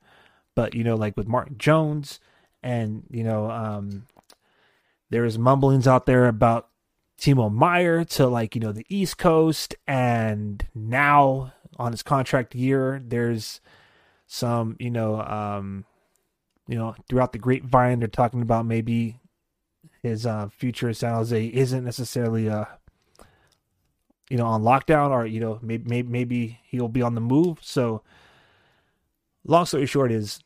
[0.56, 2.20] but you know, like with Martin Jones,
[2.62, 4.06] and you know, um,
[5.16, 6.68] there's mumblings out there about
[7.18, 13.02] Timo Meier to like you know the East Coast, and now on his contract year,
[13.02, 13.62] there's
[14.28, 15.86] some you know um,
[16.68, 19.18] you know throughout the grapevine they're talking about maybe
[20.04, 22.66] his uh, future at San Jose isn't necessarily uh
[24.30, 27.60] you know on lockdown or you know maybe maybe, maybe he'll be on the move.
[27.62, 28.02] So
[29.46, 30.42] long story short is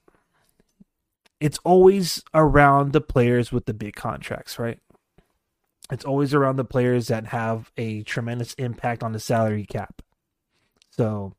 [1.39, 4.80] it's always around the players with the big contracts, right?
[5.91, 10.02] It's always around the players that have a tremendous impact on the salary cap.
[10.91, 11.34] So,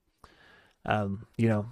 [0.87, 1.67] um, you know,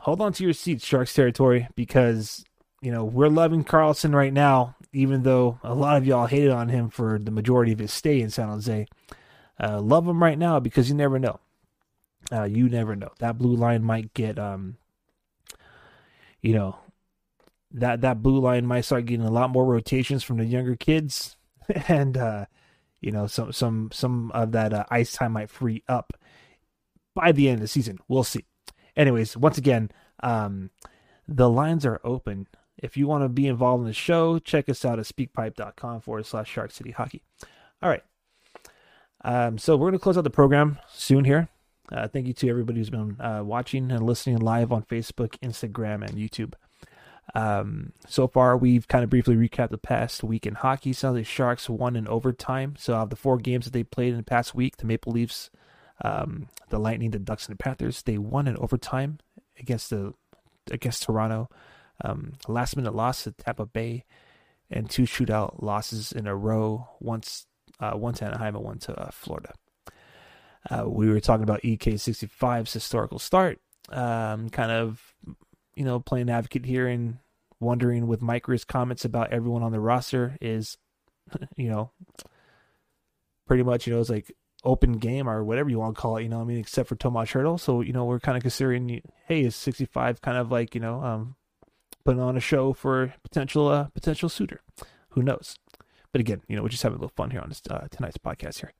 [0.00, 2.44] hold on to your seats, Sharks territory, because
[2.82, 6.68] you know we're loving Karlsson right now, even though a lot of y'all hated on
[6.68, 8.86] him for the majority of his stay in San Jose.
[9.58, 11.40] Uh, love him right now because you never know.
[12.30, 13.10] Uh, you never know.
[13.20, 14.76] That blue line might get, um,
[16.42, 16.76] you know,
[17.72, 21.36] that that blue line might start getting a lot more rotations from the younger kids,
[21.88, 22.46] and uh,
[23.00, 26.12] you know some some some of that uh, ice time might free up
[27.14, 27.98] by the end of the season.
[28.08, 28.44] We'll see.
[28.96, 29.90] Anyways, once again,
[30.22, 30.70] um,
[31.28, 32.46] the lines are open.
[32.78, 36.26] If you want to be involved in the show, check us out at speakpipe.com forward
[36.26, 37.22] slash Shark City Hockey.
[37.82, 38.02] All right.
[39.24, 41.48] Um, so we're going to close out the program soon here.
[41.90, 46.02] Uh, thank you to everybody who's been uh, watching and listening live on Facebook, Instagram,
[46.04, 46.54] and YouTube.
[47.34, 50.92] Um, so far, we've kind of briefly recapped the past week in hockey.
[50.92, 52.76] San Jose Sharks won in overtime.
[52.78, 55.50] So, of the four games that they played in the past week, the Maple Leafs,
[56.02, 59.18] um, the Lightning, the Ducks, and the Panthers, they won in overtime
[59.58, 60.14] against the
[60.70, 61.48] against Toronto.
[62.04, 64.04] Um, last minute loss to Tampa Bay,
[64.70, 66.88] and two shootout losses in a row.
[67.00, 67.46] Once
[67.80, 69.52] uh, one to Anaheim and one to uh, Florida.
[70.70, 73.60] Uh, we were talking about EK65's historical start.
[73.88, 75.14] Um, kind of
[75.76, 77.18] you know, playing advocate here and
[77.60, 80.76] wondering with Micro's comments about everyone on the roster is,
[81.56, 81.92] you know,
[83.46, 84.32] pretty much, you know, it's like
[84.64, 86.96] open game or whatever you want to call it, you know, I mean, except for
[86.96, 87.60] Tomas Hertl.
[87.60, 91.02] So, you know, we're kind of considering, hey, is 65 kind of like, you know,
[91.02, 91.36] um,
[92.04, 94.62] putting on a show for potential, uh, potential suitor?
[95.10, 95.56] Who knows?
[96.12, 98.18] But again, you know, we're just having a little fun here on this, uh, tonight's
[98.18, 98.72] podcast here.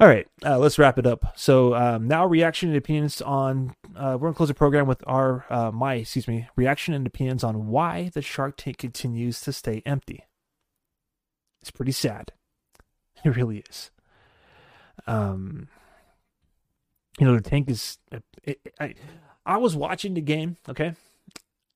[0.00, 1.32] All right, uh, let's wrap it up.
[1.36, 3.74] So um, now, reaction and opinions on.
[3.96, 7.42] Uh, we're gonna close the program with our uh, my excuse me reaction and opinions
[7.42, 10.24] on why the Shark Tank continues to stay empty.
[11.60, 12.32] It's pretty sad.
[13.24, 13.90] It really is.
[15.08, 15.66] Um,
[17.18, 17.98] you know, the tank is.
[18.12, 18.94] It, it, I
[19.44, 20.56] I was watching the game.
[20.68, 20.94] Okay,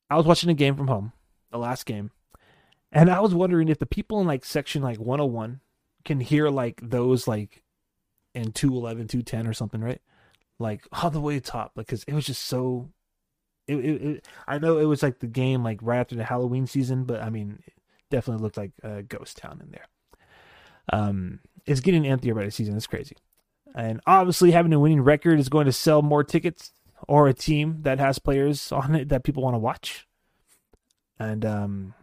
[0.08, 1.12] I was watching the game from home,
[1.50, 2.12] the last game,
[2.92, 5.60] and I was wondering if the people in like section like 101
[6.04, 7.64] can hear like those like
[8.34, 10.00] and 211, 210 or something, right?
[10.58, 12.90] Like all the way top, because it was just so.
[13.68, 16.66] It, it, it, I know it was like the game like right after the Halloween
[16.66, 17.74] season, but I mean, it
[18.10, 19.86] definitely looked like a ghost town in there.
[20.92, 22.76] Um, it's getting emptier by the season.
[22.76, 23.16] It's crazy,
[23.74, 26.72] and obviously having a winning record is going to sell more tickets
[27.08, 30.06] or a team that has players on it that people want to watch.
[31.18, 31.94] And um,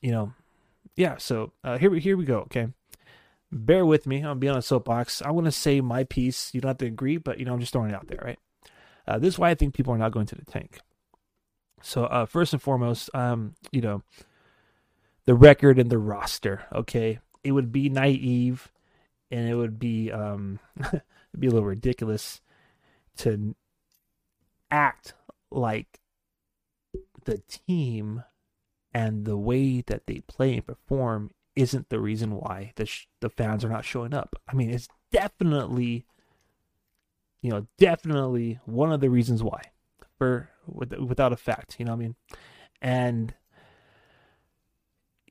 [0.00, 0.32] you know,
[0.96, 1.16] yeah.
[1.18, 2.40] So uh, here we here we go.
[2.40, 2.68] Okay,
[3.52, 4.20] bear with me.
[4.20, 5.22] I'm be on a soapbox.
[5.22, 6.52] I want to say my piece.
[6.52, 8.38] You don't have to agree, but you know, I'm just throwing it out there, right?
[9.06, 10.80] Uh, this is why I think people are not going to the tank.
[11.82, 14.02] So uh, first and foremost, um, you know,
[15.26, 16.64] the record and the roster.
[16.72, 18.72] Okay, it would be naive,
[19.30, 20.58] and it would be um,
[21.38, 22.40] be a little ridiculous
[23.18, 23.54] to
[24.70, 25.14] act
[25.50, 26.00] like
[27.24, 28.24] the team
[28.92, 33.30] and the way that they play and perform isn't the reason why the sh- the
[33.30, 34.36] fans are not showing up.
[34.46, 36.04] I mean, it's definitely,
[37.42, 39.62] you know, definitely one of the reasons why,
[40.18, 41.76] for with, without a fact.
[41.78, 42.16] You know what I mean?
[42.82, 43.34] And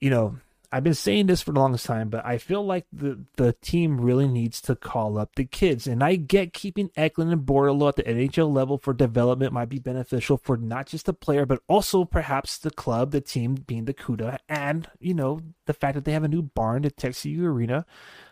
[0.01, 0.37] you know,
[0.75, 4.01] I've been saying this for the longest time, but I feel like the the team
[4.01, 5.87] really needs to call up the kids.
[5.87, 9.79] And I get keeping Eklund and Bordeleau at the NHL level for development might be
[9.79, 13.93] beneficial for not just the player, but also perhaps the club, the team being the
[13.93, 17.45] CUDA, and you know the fact that they have a new barn, the Tech CU
[17.45, 17.85] Arena.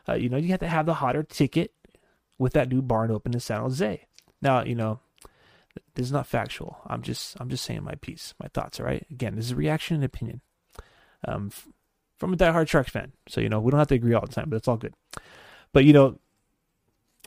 [0.09, 1.71] Uh, you know, you have to have the hotter ticket
[2.37, 4.05] with that new barn open in San Jose.
[4.41, 4.99] Now, you know,
[5.95, 6.81] This is not factual.
[6.87, 8.79] I'm just I'm just saying my piece, my thoughts.
[8.81, 9.05] All right.
[9.09, 10.41] Again, this is a reaction and opinion.
[11.25, 11.51] Um,
[12.23, 13.11] from a diehard Sharks fan.
[13.27, 14.93] So you know we don't have to agree all the time, but it's all good.
[15.73, 16.19] But you know,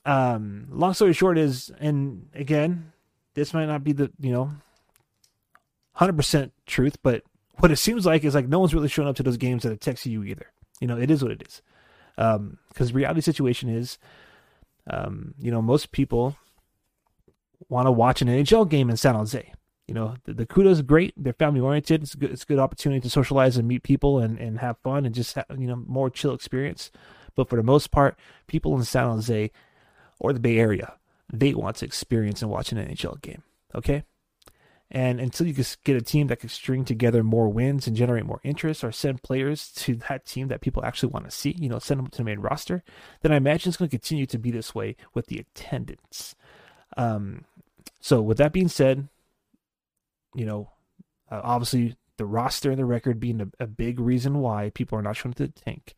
[0.06, 2.92] um, long story short is, and again,
[3.34, 4.52] this might not be the you know,
[5.92, 7.24] hundred percent truth, but
[7.58, 9.72] what it seems like is like no one's really showing up to those games at
[9.72, 10.46] a Tech CU either.
[10.80, 11.60] You know, it is what it is.
[12.16, 13.98] Because um, reality situation is,
[14.88, 16.36] um, you know, most people
[17.68, 19.52] want to watch an NHL game in San Jose.
[19.88, 21.14] You know, the, the Cuda is great.
[21.16, 22.02] They're family oriented.
[22.02, 24.78] It's a good, it's a good opportunity to socialize and meet people and, and have
[24.78, 26.90] fun and just have, you know, more chill experience.
[27.36, 29.50] But for the most part, people in San Jose
[30.18, 30.94] or the Bay Area,
[31.32, 33.42] they want to experience and watch an NHL game.
[33.74, 34.02] Okay.
[34.90, 38.24] And until you can get a team that can string together more wins and generate
[38.24, 41.68] more interest or send players to that team that people actually want to see, you
[41.68, 42.84] know, send them to the main roster,
[43.22, 46.36] then I imagine it's going to continue to be this way with the attendance.
[46.96, 47.44] Um,
[48.00, 49.08] so, with that being said,
[50.36, 50.70] you know,
[51.30, 55.02] uh, obviously the roster and the record being a, a, big reason why people are
[55.02, 55.94] not showing to the tank.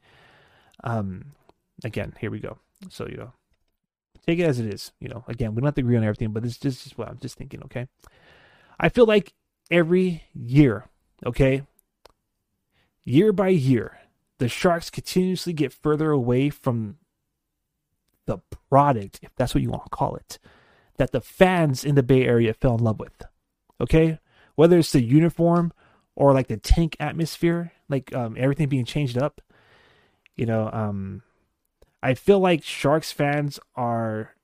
[0.82, 1.32] Um,
[1.84, 2.58] again, here we go.
[2.88, 3.32] So, you know,
[4.26, 4.92] take it as it is.
[5.00, 7.08] You know, again, we don't have to agree on everything, but this, just, just what
[7.08, 7.88] I'm just thinking, okay?
[8.80, 9.34] I feel like
[9.70, 10.86] every year,
[11.26, 11.62] okay,
[13.04, 13.98] year by year,
[14.38, 16.96] the Sharks continuously get further away from
[18.26, 18.38] the
[18.70, 20.38] product, if that's what you want to call it,
[20.96, 23.22] that the fans in the Bay Area fell in love with.
[23.80, 24.18] Okay?
[24.58, 25.72] Whether it's the uniform
[26.16, 29.40] or like the tank atmosphere, like um, everything being changed up,
[30.34, 31.22] you know, um,
[32.02, 34.34] I feel like Sharks fans are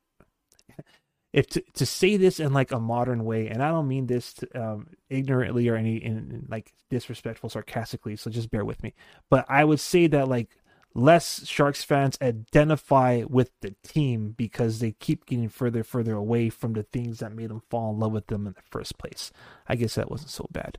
[1.33, 4.35] if to, to say this in like a modern way, and I don't mean this
[4.35, 8.15] to, um, ignorantly or any in, in, like disrespectful, sarcastically.
[8.15, 8.95] So just bear with me.
[9.31, 10.57] But I would say that like
[10.95, 16.73] less Sharks fans identify with the team because they keep getting further, further away from
[16.73, 19.33] the things that made them fall in love with them in the first place.
[19.69, 20.79] I guess that wasn't so bad.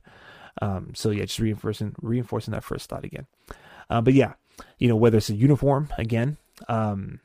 [0.62, 3.26] Um, so yeah, just reinforcing reinforcing that first thought again.
[3.90, 4.34] Uh, but yeah,
[4.78, 6.38] you know whether it's a uniform again.
[6.68, 7.20] Um,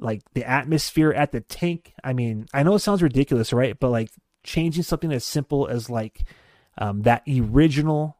[0.00, 1.94] like the atmosphere at the tank.
[2.04, 3.78] I mean, I know it sounds ridiculous, right?
[3.78, 4.10] But like
[4.44, 6.22] changing something as simple as like
[6.78, 8.16] um, that original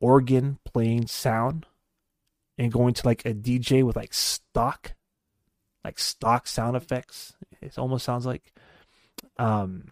[0.00, 1.66] organ playing sound
[2.60, 4.92] and going to like a DJ with like stock,
[5.84, 7.32] like stock sound effects.
[7.60, 8.52] It almost sounds like,
[9.38, 9.90] um,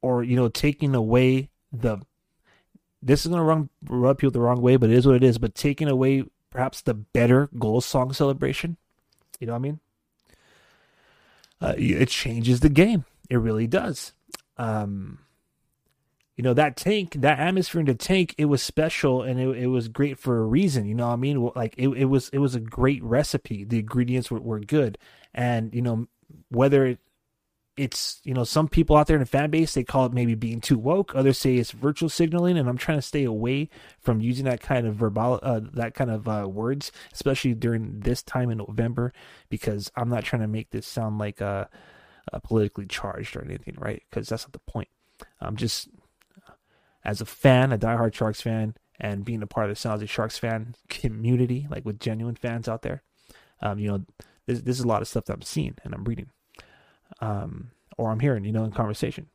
[0.00, 1.98] or you know, taking away the.
[3.02, 5.36] This is gonna run, rub people the wrong way, but it is what it is.
[5.36, 8.78] But taking away perhaps the better goal song celebration
[9.40, 9.80] you know what I mean?
[11.60, 13.04] Uh, it changes the game.
[13.30, 14.12] It really does.
[14.56, 15.18] Um,
[16.36, 19.66] you know that tank, that atmosphere in the tank, it was special and it, it
[19.68, 20.86] was great for a reason.
[20.86, 21.50] You know what I mean?
[21.56, 23.64] Like it, it was it was a great recipe.
[23.64, 24.98] The ingredients were, were good,
[25.34, 26.06] and you know
[26.50, 26.98] whether it,
[27.76, 30.34] it's you know some people out there in the fan base they call it maybe
[30.34, 33.68] being too woke others say it's virtual signaling and i'm trying to stay away
[34.00, 38.22] from using that kind of verbal uh, that kind of uh, words especially during this
[38.22, 39.12] time in november
[39.50, 41.68] because i'm not trying to make this sound like a
[42.42, 44.88] politically charged or anything right because that's not the point
[45.40, 45.88] i'm just
[47.06, 50.06] as a fan a diehard sharks fan and being a part of the San Jose
[50.06, 53.02] Sharks fan community, like with genuine fans out there,
[53.62, 54.04] um, you know,
[54.46, 56.30] this, this is a lot of stuff that I'm seeing and I'm reading
[57.20, 59.28] um, or I'm hearing, you know, in conversation.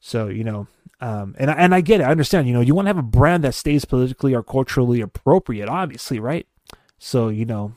[0.00, 0.66] So you know,
[1.00, 2.04] um, and I, and I get it.
[2.04, 2.46] I understand.
[2.46, 6.20] You know, you want to have a brand that stays politically or culturally appropriate, obviously,
[6.20, 6.46] right?
[6.98, 7.72] So you know,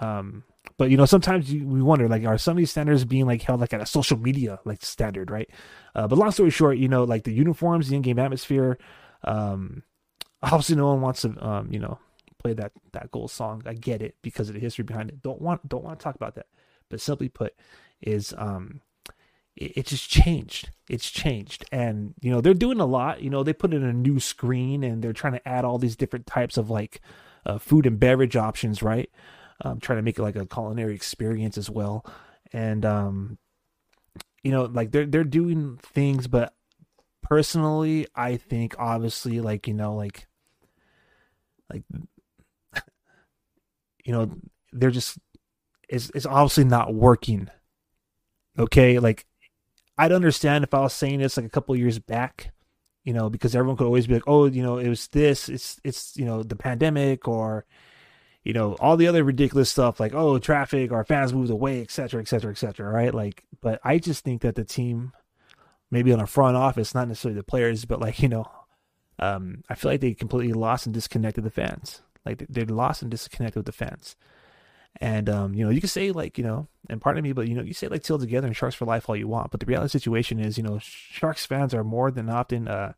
[0.00, 0.44] um,
[0.82, 3.40] but you know, sometimes you, we wonder, like, are some of these standards being like
[3.40, 5.48] held like at a social media like standard, right?
[5.94, 8.78] Uh, but long story short, you know, like the uniforms, the in-game atmosphere.
[9.22, 9.84] Um,
[10.42, 12.00] obviously, no one wants to, um, you know,
[12.38, 13.62] play that that goal song.
[13.64, 15.22] I get it because of the history behind it.
[15.22, 16.46] Don't want don't want to talk about that.
[16.88, 17.54] But simply put,
[18.00, 18.80] is um
[19.54, 20.70] it, it just changed.
[20.90, 21.64] It's changed.
[21.70, 23.22] And, you know, they're doing a lot.
[23.22, 25.94] You know, they put in a new screen and they're trying to add all these
[25.94, 27.00] different types of like
[27.46, 29.08] uh, food and beverage options, right?
[29.62, 32.04] Um, trying to make it like a culinary experience as well.
[32.52, 33.38] And, um,
[34.42, 36.52] you know, like they're, they're doing things, but
[37.22, 40.26] personally, I think obviously like, you know, like,
[41.72, 41.84] like,
[44.04, 44.34] you know,
[44.72, 45.18] they're just,
[45.88, 47.48] it's, it's obviously not working
[48.58, 49.26] Okay, like
[49.98, 52.52] I'd understand if I was saying this like a couple years back,
[53.04, 55.80] you know, because everyone could always be like, "Oh, you know, it was this, it's
[55.84, 57.64] it's you know the pandemic or."
[58.44, 62.20] You know all the other ridiculous stuff like oh traffic or fans moved away etc
[62.20, 63.14] etc etc right?
[63.14, 65.12] Like but I just think that the team
[65.90, 68.50] maybe on a front office not necessarily the players but like you know
[69.18, 72.02] um, I feel like they completely lost and disconnected the fans.
[72.26, 74.16] Like they lost and disconnected with the fans.
[75.00, 77.54] And um, you know, you can say like, you know, and pardon me, but you
[77.54, 79.66] know, you say like Teal Together and Sharks for Life all you want, but the
[79.66, 82.92] reality the situation is, you know, Sharks fans are more than often, uh,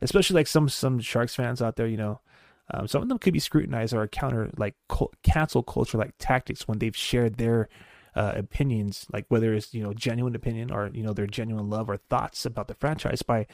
[0.00, 2.20] especially like some some Sharks fans out there, you know,
[2.70, 4.74] um, some of them could be scrutinized or counter like
[5.22, 7.68] cancel culture like tactics when they've shared their
[8.16, 11.90] uh, opinions, like whether it's you know genuine opinion or you know their genuine love
[11.90, 13.46] or thoughts about the franchise by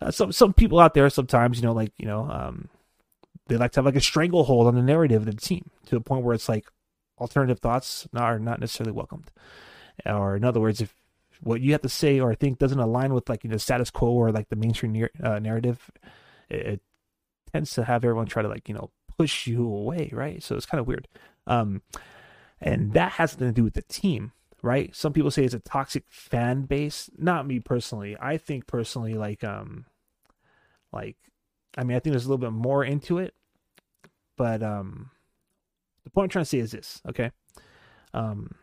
[0.00, 1.08] uh, some some people out there.
[1.08, 2.68] Sometimes you know like you know um,
[3.46, 6.00] they like to have like a stranglehold on the narrative of the team to the
[6.00, 6.66] point where it's like
[7.18, 9.30] alternative thoughts are not necessarily welcomed.
[10.04, 10.94] Or in other words, if
[11.40, 14.10] what you have to say or think doesn't align with like you know status quo
[14.10, 15.90] or like the mainstream uh, narrative,
[16.48, 16.80] it, it,
[17.52, 20.42] tends to have everyone try to like you know push you away, right?
[20.42, 21.08] So it's kind of weird.
[21.46, 21.82] Um,
[22.60, 24.32] and that has nothing to do with the team,
[24.62, 24.94] right?
[24.94, 27.10] Some people say it's a toxic fan base.
[27.18, 28.16] Not me personally.
[28.20, 29.86] I think personally, like um,
[30.92, 31.16] like,
[31.76, 33.34] I mean, I think there's a little bit more into it,
[34.36, 35.10] but um,
[36.04, 37.30] the point I'm trying to say is this, okay?
[38.14, 38.54] Um,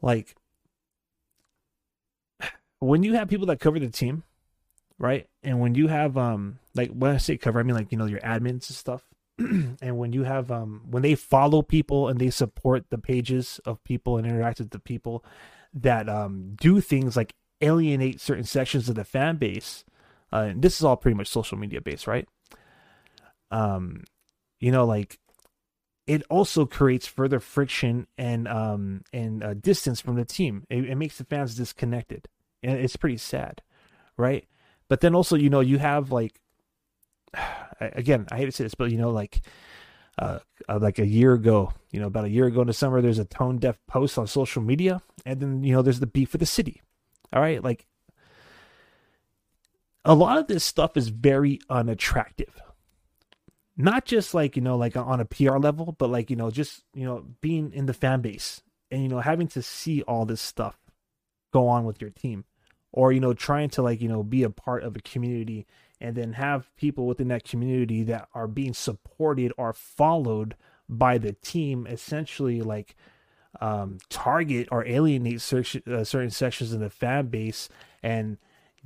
[0.00, 0.34] like
[2.78, 4.22] when you have people that cover the team,
[4.98, 5.28] right?
[5.42, 8.06] And when you have um like when I say cover, I mean like you know
[8.06, 9.02] your admins and stuff.
[9.38, 13.82] and when you have um when they follow people and they support the pages of
[13.84, 15.24] people and interact with the people
[15.74, 19.84] that um do things like alienate certain sections of the fan base,
[20.32, 22.28] uh, and this is all pretty much social media based, right?
[23.50, 24.04] Um,
[24.60, 25.18] you know, like
[26.06, 30.66] it also creates further friction and um and uh, distance from the team.
[30.68, 32.28] It, it makes the fans disconnected,
[32.62, 33.62] and it's pretty sad,
[34.16, 34.46] right?
[34.92, 36.38] But then also, you know, you have like
[37.80, 39.40] again, I hate to say this, but you know, like
[40.18, 43.00] uh, uh, like a year ago, you know, about a year ago in the summer,
[43.00, 46.32] there's a tone deaf post on social media, and then you know, there's the beef
[46.32, 46.82] with the city.
[47.32, 47.86] All right, like
[50.04, 52.60] a lot of this stuff is very unattractive.
[53.78, 56.84] Not just like you know, like on a PR level, but like you know, just
[56.92, 60.42] you know, being in the fan base and you know, having to see all this
[60.42, 60.76] stuff
[61.50, 62.44] go on with your team,
[62.92, 65.66] or you know, trying to like you know, be a part of a community
[66.00, 70.56] and then have people within that community that are being supported or followed
[70.88, 72.94] by the team essentially like
[73.60, 77.68] um, target or alienate certain, uh, certain sections of the fan base.
[78.02, 78.38] And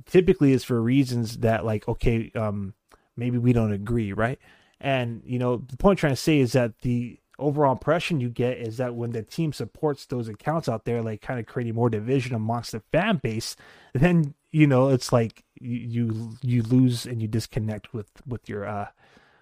[0.05, 2.73] typically it's for reasons that like okay um,
[3.15, 4.39] maybe we don't agree right?
[4.79, 8.29] And you know the point i'm trying to say is that the overall impression you
[8.29, 11.75] get is that when the team supports those accounts out there like kind of creating
[11.75, 13.55] more division amongst the fan base
[13.93, 18.87] then you know it's like you you lose and you disconnect with with your uh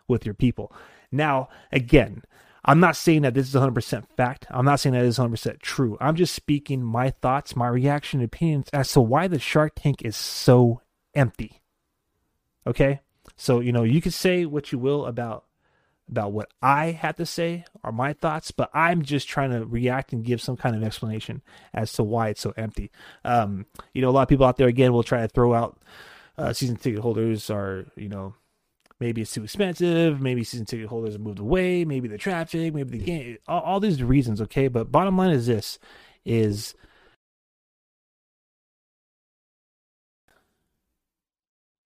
[0.07, 0.71] with your people.
[1.11, 2.23] Now again
[2.65, 4.47] i'm not saying that this is 100% fact.
[4.49, 5.97] I'm not saying that is 100% true.
[6.01, 10.15] I'm just speaking my thoughts my reaction opinions as to why the shark tank is
[10.15, 10.81] so
[11.13, 11.61] empty.
[12.67, 13.01] Okay?
[13.37, 15.44] So you know you can say what you will about
[16.09, 20.13] about what I had to say or my thoughts, but I'm just trying to react
[20.13, 21.41] and give some kind of explanation
[21.73, 22.91] as to why it's so empty.
[23.23, 25.81] Um, you know, a lot of people out there again will try to throw out
[26.37, 28.35] uh, season ticket holders are, you know,
[28.99, 33.03] maybe it's too expensive, maybe season ticket holders moved away, maybe the traffic, maybe the
[33.03, 34.41] game, all, all these reasons.
[34.41, 35.79] Okay, but bottom line is this:
[36.23, 36.75] is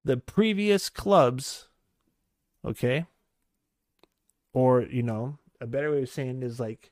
[0.03, 1.70] the previous clubs,
[2.65, 3.05] okay,
[4.54, 6.91] or you know a better way of saying is like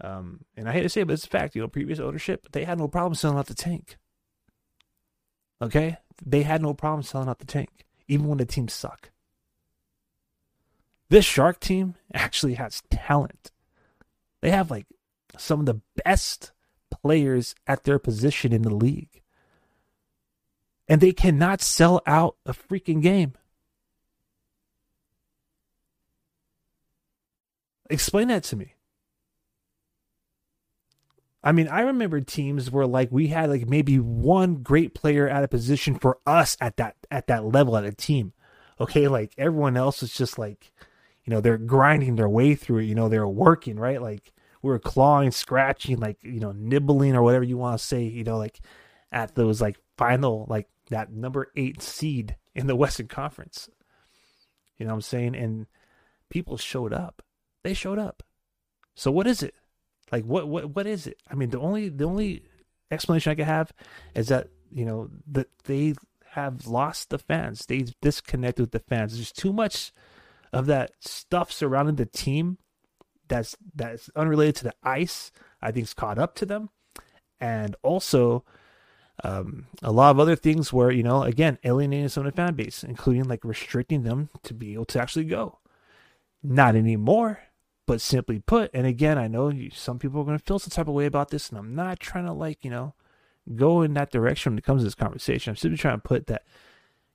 [0.00, 2.48] um and i hate to say it but it's a fact you know previous ownership
[2.52, 3.96] they had no problem selling out the tank.
[5.60, 5.98] Okay?
[6.24, 9.10] They had no problem selling out the tank even when the teams suck.
[11.10, 13.50] This shark team actually has talent.
[14.40, 14.86] They have like
[15.36, 16.52] some of the best
[16.90, 19.22] players at their position in the league.
[20.88, 23.34] And they cannot sell out a freaking game
[27.90, 28.74] Explain that to me.
[31.42, 35.44] I mean, I remember teams where like we had like maybe one great player at
[35.44, 38.32] a position for us at that at that level at a team.
[38.80, 40.72] Okay, like everyone else is just like,
[41.24, 42.84] you know, they're grinding their way through it.
[42.84, 44.02] You know, they're working right.
[44.02, 44.32] Like
[44.62, 48.02] we are clawing, scratching, like you know, nibbling or whatever you want to say.
[48.02, 48.60] You know, like
[49.12, 53.68] at those like final like that number eight seed in the Western Conference.
[54.76, 55.36] You know what I'm saying?
[55.36, 55.66] And
[56.30, 57.22] people showed up
[57.68, 58.22] they showed up.
[58.94, 59.54] So what is it?
[60.10, 61.20] Like what what what is it?
[61.30, 62.42] I mean, the only the only
[62.90, 63.72] explanation I can have
[64.14, 65.94] is that you know that they
[66.30, 67.66] have lost the fans.
[67.66, 69.14] They disconnected with the fans.
[69.14, 69.92] There's too much
[70.52, 72.58] of that stuff surrounding the team
[73.28, 75.30] that's that's unrelated to the ice.
[75.60, 76.70] I think it's caught up to them,
[77.38, 78.44] and also
[79.22, 82.54] um, a lot of other things where you know again alienating some of the fan
[82.54, 85.58] base, including like restricting them to be able to actually go.
[86.42, 87.40] Not anymore
[87.88, 90.68] But simply put, and again, I know you, some people are going to feel some
[90.68, 92.92] type of way about this, and I'm not trying to like you know
[93.56, 95.52] go in that direction when it comes to this conversation.
[95.52, 96.42] I'm simply trying to put that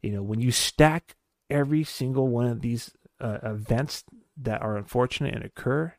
[0.02, 1.16] you know when you stack
[1.48, 2.90] every single one of these
[3.22, 4.04] uh, events
[4.36, 5.94] that are unfortunate and occur,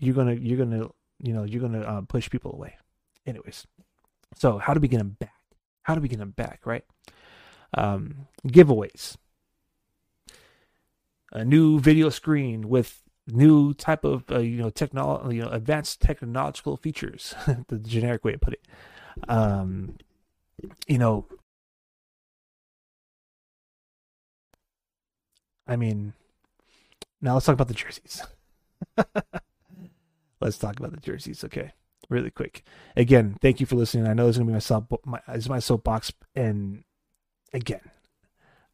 [0.00, 0.88] you're gonna you're gonna
[1.22, 2.76] you know you're gonna uh, push people away.
[3.24, 3.68] Anyways,
[4.36, 5.44] so how do we get them back?
[5.84, 6.62] How do we get them back?
[6.66, 6.82] Right?
[7.72, 9.16] Um, giveaways.
[11.30, 16.00] A new video screen with new type of uh, you know technology, you know, advanced
[16.00, 17.34] technological features.
[17.68, 18.66] the generic way to put it.
[19.28, 19.96] Um,
[20.86, 21.26] you know,
[25.66, 26.12] I mean,
[27.20, 28.22] now let's talk about the jerseys.
[30.40, 31.72] let's talk about the jerseys, okay?
[32.10, 32.62] Really quick.
[32.96, 34.06] Again, thank you for listening.
[34.06, 36.84] I know this is gonna be my soap, my, this is my soapbox, and
[37.54, 37.80] again,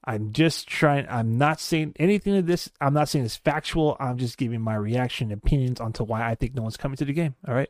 [0.02, 1.06] I'm just trying.
[1.08, 2.70] I'm not saying anything of this.
[2.80, 3.96] I'm not saying it's factual.
[4.00, 7.04] I'm just giving my reaction and opinions onto why I think no one's coming to
[7.04, 7.34] the game.
[7.46, 7.68] All right.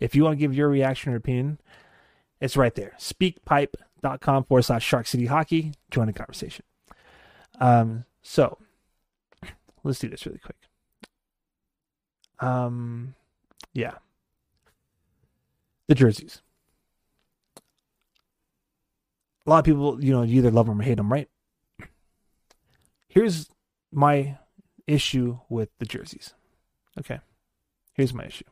[0.00, 1.60] If you want to give your reaction or opinion,
[2.40, 2.94] it's right there.
[2.98, 5.74] Speakpipe.com forward slash Shark City Hockey.
[5.90, 6.64] Join the conversation.
[7.60, 8.04] Um.
[8.22, 8.58] So
[9.84, 10.58] let's do this really quick.
[12.40, 13.14] Um.
[13.72, 13.94] Yeah.
[15.86, 16.42] The jerseys.
[19.46, 21.28] A lot of people, you know, you either love them or hate them, right?
[23.10, 23.48] Here's
[23.90, 24.38] my
[24.86, 26.32] issue with the jerseys.
[26.96, 27.18] Okay.
[27.94, 28.44] Here's my issue.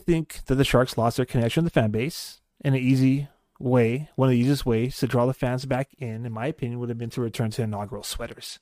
[0.00, 3.28] I think that the Sharks lost their connection with the fan base in an easy
[3.58, 4.10] way.
[4.16, 6.90] One of the easiest ways to draw the fans back in, in my opinion, would
[6.90, 8.60] have been to return to inaugural sweaters.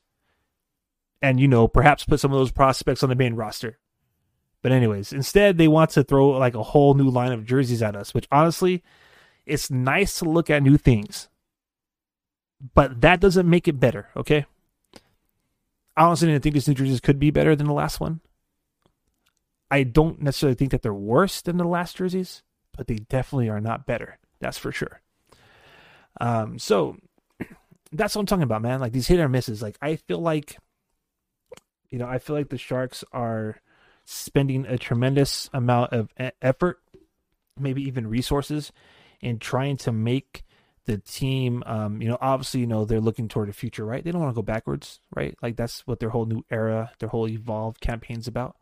[1.21, 3.81] And, you know, perhaps put some of those prospects on the main roster.
[4.63, 7.97] But, anyways, instead, they want to throw like a whole new line of jerseys at
[7.97, 8.85] us, which honestly,
[9.47, 11.29] it's nice to look at new things
[12.75, 14.47] but that doesn't make it better, okay?
[15.97, 18.21] I honestly didn't think these New Jerseys could be better than the last one.
[19.71, 22.43] I don't necessarily think that they're worse than the last jerseys,
[22.77, 24.19] but they definitely are not better.
[24.39, 25.01] That's for sure.
[26.21, 26.97] Um, so
[27.93, 28.81] that's what I'm talking about, man.
[28.81, 29.63] Like these hit or misses.
[29.63, 30.59] Like I feel like,
[31.91, 33.61] you know, I feel like the Sharks are
[34.05, 36.11] spending a tremendous amount of
[36.43, 36.81] effort,
[37.59, 38.73] maybe even resources,
[39.21, 40.45] in trying to make
[40.87, 44.05] the team um, you know obviously you know they're looking toward the future right?
[44.05, 45.37] They don't want to go backwards right?
[45.43, 48.57] Like that's what their whole new era their whole evolved campaign's about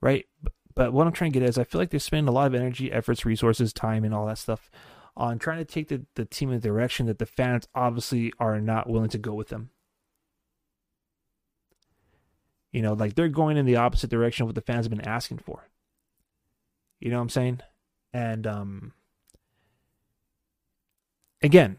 [0.00, 0.26] right?
[0.42, 2.48] But, but what i'm trying to get is i feel like they're spending a lot
[2.48, 4.70] of energy efforts resources time and all that stuff
[5.16, 8.60] on trying to take the, the team in a direction that the fans obviously are
[8.60, 9.70] not willing to go with them.
[12.72, 15.06] You know like they're going in the opposite direction of what the fans have been
[15.06, 15.68] asking for.
[16.98, 17.60] You know what i'm saying?
[18.12, 18.92] And um
[21.44, 21.76] again,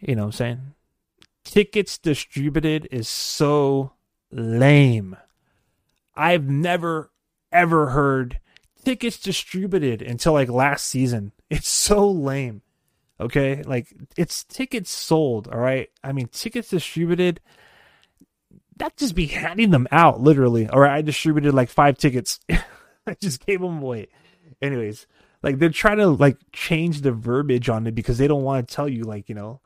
[0.00, 0.60] you know what I'm saying?
[1.44, 3.92] Tickets distributed is so
[4.30, 5.16] lame.
[6.14, 7.10] I've never
[7.52, 8.40] ever heard
[8.84, 11.32] tickets distributed until like last season.
[11.50, 12.62] It's so lame.
[13.20, 13.62] Okay?
[13.62, 15.88] Like it's tickets sold, all right?
[16.02, 17.40] I mean, tickets distributed
[18.76, 20.68] that just be handing them out literally.
[20.68, 22.40] All right, I distributed like 5 tickets.
[23.06, 24.08] I just gave them away.
[24.60, 25.06] Anyways,
[25.44, 28.74] like they're trying to like change the verbiage on it because they don't want to
[28.74, 29.60] tell you like you know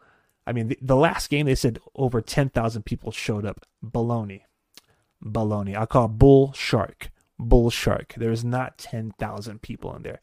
[0.47, 3.64] i mean the, the last game they said over 10,000 people showed up.
[3.85, 4.43] Baloney.
[5.22, 5.76] Baloney.
[5.76, 7.11] I call bull shark.
[7.39, 8.14] Bull shark.
[8.16, 10.20] There's not 10,000 people in there.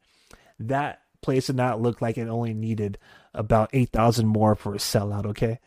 [0.60, 2.98] That place did not look like it only needed
[3.34, 5.60] about 8,000 more for a sellout okay?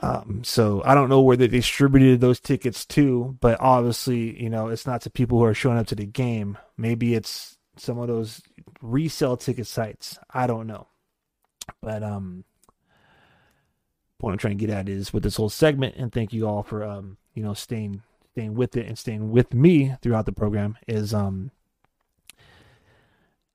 [0.00, 4.68] Um, so I don't know where they distributed those tickets to, but obviously, you know,
[4.68, 6.56] it's not to people who are showing up to the game.
[6.76, 8.42] Maybe it's some of those
[8.80, 10.18] resale ticket sites.
[10.30, 10.88] I don't know.
[11.80, 12.44] But um
[14.18, 16.62] what I'm trying to get at is with this whole segment, and thank you all
[16.62, 18.02] for um, you know, staying
[18.32, 21.50] staying with it and staying with me throughout the program is um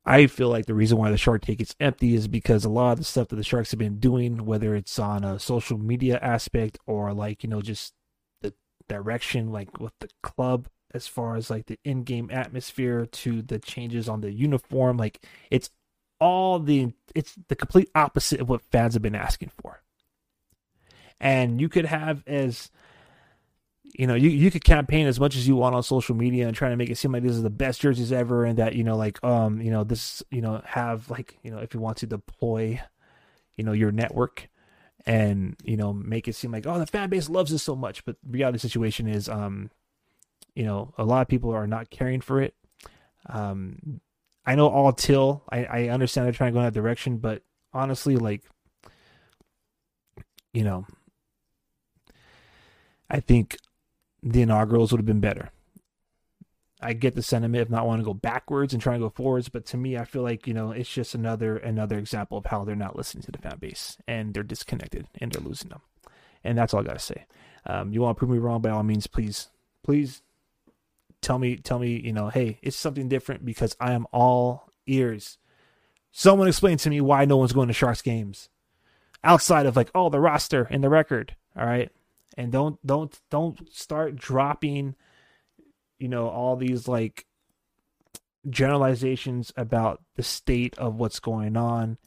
[0.06, 2.94] I feel like the reason why the Shark Tank is empty is because a lot
[2.94, 6.18] of the stuff that the Sharks have been doing, whether it's on a social media
[6.22, 7.94] aspect or like, you know, just
[8.42, 8.54] the
[8.88, 14.08] direction, like with the club as far as like the in-game atmosphere to the changes
[14.08, 15.70] on the uniform like it's
[16.20, 19.82] all the it's the complete opposite of what fans have been asking for.
[21.20, 22.72] And you could have as
[23.84, 26.56] you know you, you could campaign as much as you want on social media and
[26.56, 28.84] trying to make it seem like this is the best jerseys ever and that you
[28.84, 31.98] know like um you know this you know have like you know if you want
[31.98, 32.80] to deploy
[33.56, 34.50] you know your network
[35.06, 38.04] and you know make it seem like oh the fan base loves this so much.
[38.06, 39.72] But reality situation is um
[40.58, 42.56] you know, a lot of people are not caring for it.
[43.30, 44.02] Um,
[44.44, 47.44] I know all till I, I understand they're trying to go in that direction, but
[47.74, 48.42] honestly, like,
[50.54, 50.88] you know,
[53.08, 53.58] I think
[54.24, 55.52] the inaugurals would have been better.
[56.82, 59.50] I get the sentiment of not wanting to go backwards and trying to go forwards,
[59.50, 62.64] but to me, I feel like you know it's just another another example of how
[62.64, 65.82] they're not listening to the fan base and they're disconnected and they're losing them,
[66.44, 67.26] and that's all I gotta say.
[67.66, 68.62] Um, you want to prove me wrong?
[68.62, 69.50] By all means, please,
[69.84, 70.22] please
[71.22, 75.38] tell me, tell me, you know, hey, it's something different because I am all ears.
[76.12, 78.50] Someone explain to me why no one's going to Sharks games
[79.24, 81.36] outside of like, oh, the roster and the record.
[81.56, 81.92] All right,
[82.38, 84.96] and don't don't don't start dropping
[86.00, 87.26] you know all these like
[88.50, 91.98] generalizations about the state of what's going on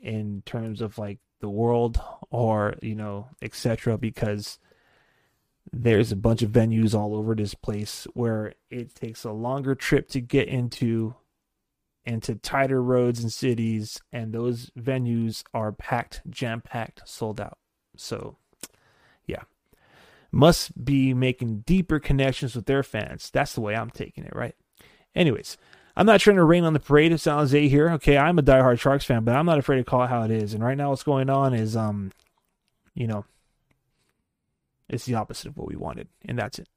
[0.00, 2.00] in terms of like the world
[2.30, 4.58] or you know etc because
[5.72, 10.08] there's a bunch of venues all over this place where it takes a longer trip
[10.08, 11.14] to get into
[12.04, 17.58] into tighter roads and cities and those venues are packed jam packed sold out
[17.94, 18.36] so
[19.26, 19.42] yeah
[20.32, 23.30] must be making deeper connections with their fans.
[23.32, 24.54] That's the way I'm taking it, right?
[25.14, 25.56] Anyways,
[25.96, 27.90] I'm not trying to rain on the parade of San Jose here.
[27.90, 30.30] Okay, I'm a diehard Sharks fan, but I'm not afraid to call it how it
[30.30, 30.54] is.
[30.54, 32.12] And right now, what's going on is, um,
[32.94, 33.24] you know,
[34.90, 36.68] it's the opposite of what we wanted, and that's it.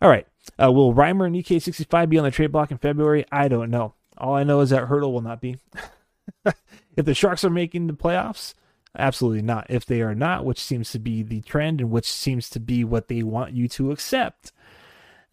[0.00, 0.26] All right,
[0.62, 3.24] uh, will Reimer and EK65 be on the trade block in February?
[3.32, 3.94] I don't know.
[4.16, 5.56] All I know is that Hertl will not be.
[6.44, 8.54] if the Sharks are making the playoffs,
[8.96, 9.66] Absolutely not.
[9.68, 12.84] If they are not, which seems to be the trend and which seems to be
[12.84, 14.52] what they want you to accept,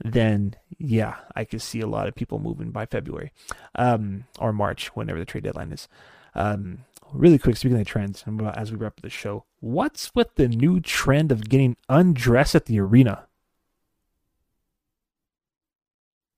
[0.03, 3.31] then yeah, I could see a lot of people moving by February
[3.75, 5.87] um, or March, whenever the trade deadline is.
[6.33, 6.79] Um,
[7.13, 8.23] really quick, speaking of trends,
[8.55, 12.65] as we wrap up the show, what's with the new trend of getting undressed at
[12.65, 13.27] the arena?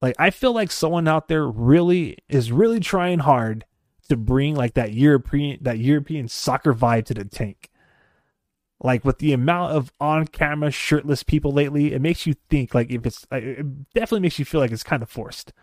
[0.02, 3.66] Like, I feel like someone out there really is really trying hard
[4.10, 7.70] to bring like that European that European soccer vibe to the tank.
[8.82, 13.06] Like with the amount of on-camera shirtless people lately, it makes you think like if
[13.06, 15.54] it's it definitely makes you feel like it's kind of forced.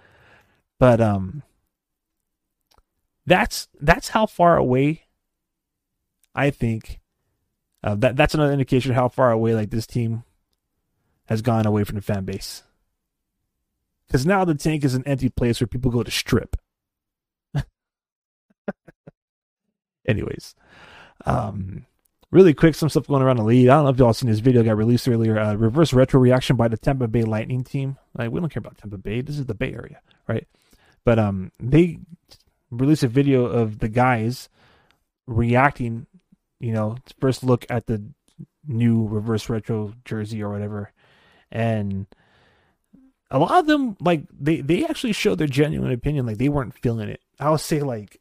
[0.78, 1.42] But um
[3.26, 5.04] that's that's how far away
[6.34, 7.00] I think
[7.82, 10.24] uh, that that's another indication of how far away like this team
[11.26, 12.62] has gone away from the fan base.
[14.06, 16.56] Because now the tank is an empty place where people go to strip.
[20.06, 20.54] Anyways,
[21.24, 21.86] um,
[22.32, 23.68] really quick, some stuff going around the league.
[23.68, 25.38] I don't know if y'all seen this video got released earlier.
[25.38, 27.96] Uh, reverse retro reaction by the Tampa Bay Lightning team.
[28.18, 29.20] Like we don't care about Tampa Bay.
[29.20, 30.46] This is the Bay Area, right?
[31.04, 31.98] But um, they
[32.70, 34.48] released a video of the guys
[35.26, 36.06] reacting.
[36.58, 38.02] You know, first look at the
[38.66, 40.92] new reverse retro jersey or whatever,
[41.50, 42.06] and
[43.30, 46.26] a lot of them like they they actually showed their genuine opinion.
[46.26, 47.20] Like they weren't feeling it.
[47.38, 48.20] I would say like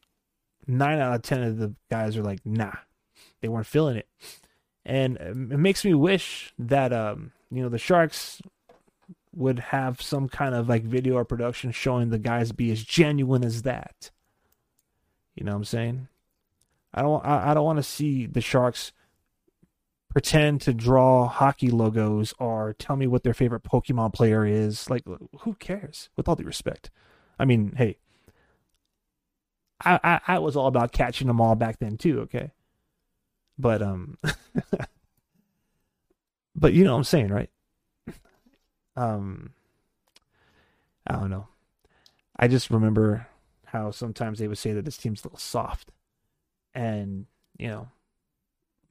[0.66, 2.72] nine out of ten of the guys are like, nah,
[3.40, 4.08] they weren't feeling it,
[4.84, 8.40] and it makes me wish that um, you know, the Sharks
[9.34, 13.44] would have some kind of like video or production showing the guys be as genuine
[13.44, 14.10] as that.
[15.40, 16.08] You know what I'm saying?
[16.92, 18.92] I don't I, I don't want to see the Sharks
[20.10, 24.90] pretend to draw hockey logos or tell me what their favorite Pokemon player is.
[24.90, 25.04] Like
[25.40, 26.10] who cares?
[26.14, 26.90] With all due respect.
[27.38, 27.96] I mean, hey,
[29.82, 32.20] I, I, I was all about catching them all back then too.
[32.20, 32.52] Okay,
[33.58, 34.18] but um,
[36.54, 37.50] but you know what I'm saying, right?
[38.96, 39.54] Um,
[41.06, 41.46] I don't know.
[42.36, 43.29] I just remember
[43.72, 45.90] how sometimes they would say that this team's a little soft,
[46.74, 47.26] and
[47.58, 47.88] you know,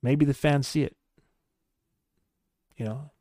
[0.01, 0.95] maybe the fans see it.
[2.77, 3.11] You know,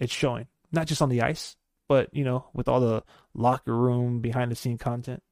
[0.00, 1.56] it's showing not just on the ice,
[1.88, 3.02] but you know, with all the
[3.34, 5.22] locker room behind the scene content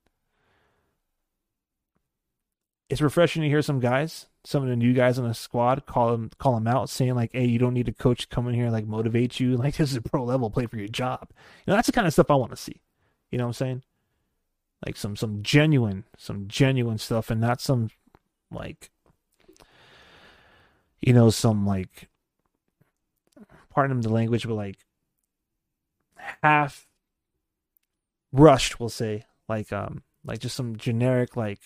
[2.88, 6.12] it's refreshing to hear some guys, some of the new guys on the squad, call
[6.12, 8.86] them call them out, saying like, "Hey, you don't need a coach in here like
[8.86, 9.56] motivate you.
[9.64, 12.06] Like this is a pro level, play for your job." You know, that's the kind
[12.06, 12.80] of stuff I want to see.
[13.30, 13.82] You know what I'm saying?
[14.84, 17.90] Like some some genuine, some genuine stuff, and not some
[18.50, 18.90] like,
[21.00, 22.08] you know, some like,
[23.70, 24.78] pardon the language, but like
[26.42, 26.86] half
[28.32, 31.60] rushed, we'll say, like um, like just some generic like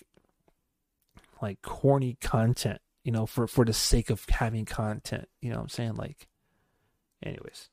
[1.41, 5.27] like corny content, you know, for for the sake of having content.
[5.41, 5.95] You know what I'm saying?
[5.95, 6.27] Like
[7.23, 7.69] anyways.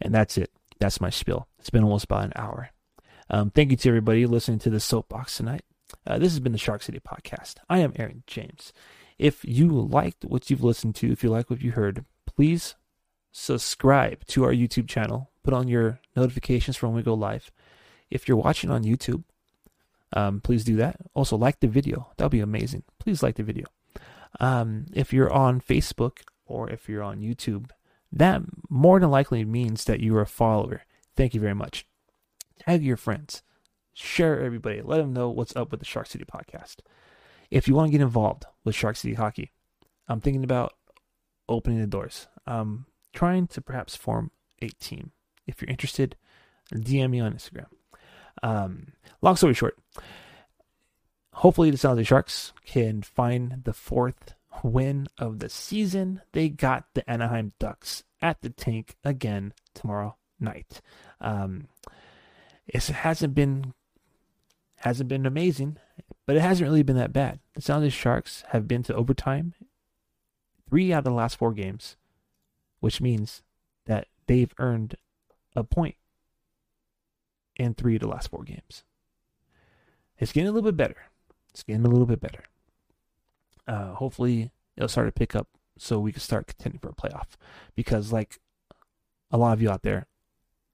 [0.00, 0.50] And that's it.
[0.80, 1.48] That's my spiel.
[1.58, 2.70] It's been almost about an hour.
[3.30, 5.62] Um, thank you to everybody listening to the soapbox tonight.
[6.06, 7.56] Uh, this has been the Shark City podcast.
[7.68, 8.72] I am Aaron James.
[9.18, 12.74] If you liked what you've listened to, if you like what you heard, please
[13.32, 15.30] subscribe to our YouTube channel.
[15.42, 17.50] Put on your notifications for when we go live.
[18.10, 19.24] If you're watching on YouTube,
[20.12, 20.96] um, please do that.
[21.14, 22.10] Also, like the video.
[22.16, 22.84] That would be amazing.
[22.98, 23.66] Please like the video.
[24.40, 27.70] Um, if you're on Facebook or if you're on YouTube,
[28.12, 30.82] that more than likely means that you're a follower.
[31.16, 31.86] Thank you very much.
[32.66, 33.42] Tag your friends,
[33.92, 36.76] share everybody, let them know what's up with the Shark City podcast.
[37.50, 39.52] If you want to get involved with Shark City Hockey,
[40.08, 40.72] I'm thinking about
[41.48, 42.26] opening the doors.
[42.46, 44.30] I'm trying to perhaps form
[44.62, 45.12] a team.
[45.46, 46.16] If you're interested,
[46.72, 47.66] DM me on Instagram.
[48.42, 49.78] Um, long story short,
[51.34, 56.22] hopefully the San Jose Sharks can find the fourth win of the season.
[56.32, 60.80] They got the Anaheim Ducks at the tank again tomorrow night.
[61.20, 61.68] Um,
[62.66, 63.74] it hasn't been
[64.76, 65.78] hasn't been amazing,
[66.26, 67.40] but it hasn't really been that bad.
[67.54, 69.54] The San Jose Sharks have been to overtime
[70.68, 71.96] three out of the last four games,
[72.80, 73.42] which means
[73.86, 74.96] that they've earned
[75.56, 75.96] a point
[77.56, 78.82] in three of the last four games.
[80.18, 81.04] It's getting a little bit better.
[81.50, 82.44] It's getting a little bit better.
[83.66, 85.48] Uh, hopefully, it'll start to pick up
[85.78, 87.36] so we can start contending for a playoff.
[87.74, 88.38] Because, like
[89.30, 90.06] a lot of you out there,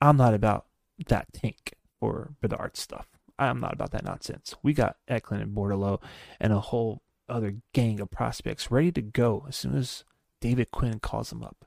[0.01, 0.67] I'm not about
[1.09, 3.07] that tank or Bedard stuff.
[3.39, 4.55] I'm not about that nonsense.
[4.63, 6.01] We got Eklund and Bordeleau
[6.39, 10.05] and a whole other gang of prospects ready to go as soon as
[10.41, 11.65] David Quinn calls them up.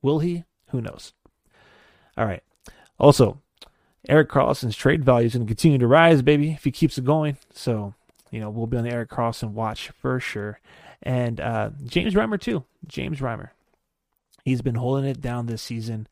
[0.00, 0.44] Will he?
[0.68, 1.12] Who knows?
[2.16, 2.42] All right.
[2.98, 3.40] Also,
[4.08, 7.04] Erik Karlsson's trade value is going to continue to rise, baby, if he keeps it
[7.04, 7.36] going.
[7.52, 7.94] So,
[8.30, 10.60] you know, we'll be on the Erik Karlsson watch for sure.
[11.02, 12.64] And uh, James Reimer, too.
[12.86, 13.50] James Reimer.
[14.44, 16.08] He's been holding it down this season.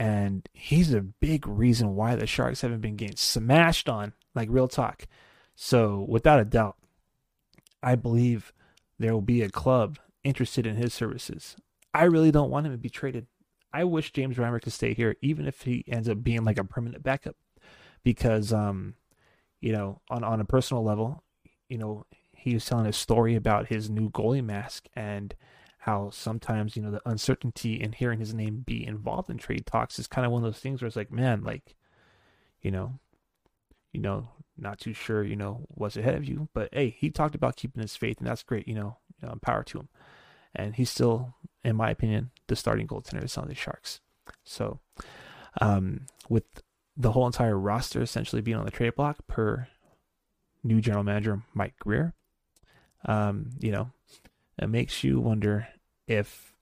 [0.00, 4.66] And he's a big reason why the Sharks haven't been getting smashed on, like real
[4.66, 5.06] talk.
[5.54, 6.76] So, without a doubt,
[7.82, 8.54] I believe
[8.98, 11.54] there will be a club interested in his services.
[11.92, 13.26] I really don't want him to be traded.
[13.74, 16.64] I wish James Reimer could stay here, even if he ends up being like a
[16.64, 17.36] permanent backup,
[18.02, 18.94] because um,
[19.60, 21.22] you know, on on a personal level,
[21.68, 25.34] you know, he was telling a story about his new goalie mask and
[25.80, 29.98] how sometimes you know the uncertainty in hearing his name be involved in trade talks
[29.98, 31.74] is kind of one of those things where it's like, man, like,
[32.60, 32.98] you know,
[33.92, 34.28] you know,
[34.58, 36.48] not too sure, you know, what's ahead of you.
[36.52, 39.34] But hey, he talked about keeping his faith, and that's great, you know, you know
[39.40, 39.88] power to him.
[40.54, 44.00] And he's still, in my opinion, the starting goaltender of the San Jose Sharks.
[44.44, 44.80] So,
[45.60, 46.44] um, with
[46.96, 49.68] the whole entire roster essentially being on the trade block per
[50.62, 52.14] new general manager Mike Grier
[53.04, 53.90] um, you know,
[54.60, 55.68] it makes you wonder
[56.06, 56.54] if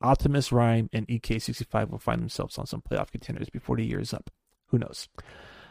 [0.00, 4.14] Optimus Reim and EK65 will find themselves on some playoff contenders before the year is
[4.14, 4.30] up.
[4.66, 5.08] Who knows?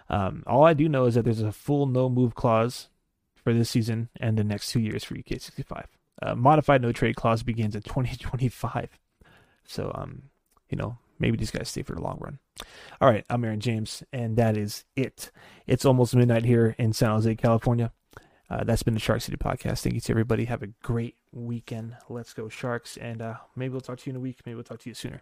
[0.10, 2.90] Um, all I do know is that there's a full no move clause
[3.36, 5.86] for this season and the next two years for EK65.
[6.22, 8.98] Uh, modified no trade clause begins in 2025.
[9.66, 10.24] So, um,
[10.70, 12.40] you know, maybe these guys stay for the long run.
[13.00, 15.32] All right, I'm Aaron James, and that is it.
[15.68, 17.92] It's almost midnight here in San Jose, California.
[18.50, 19.82] Uh, that's been the Shark City podcast.
[19.82, 20.46] Thank you to everybody.
[20.46, 21.98] Have a great weekend.
[22.10, 24.40] Let's go Sharks, and uh, maybe we'll talk to you in a week.
[24.46, 25.22] Maybe we'll talk to you sooner.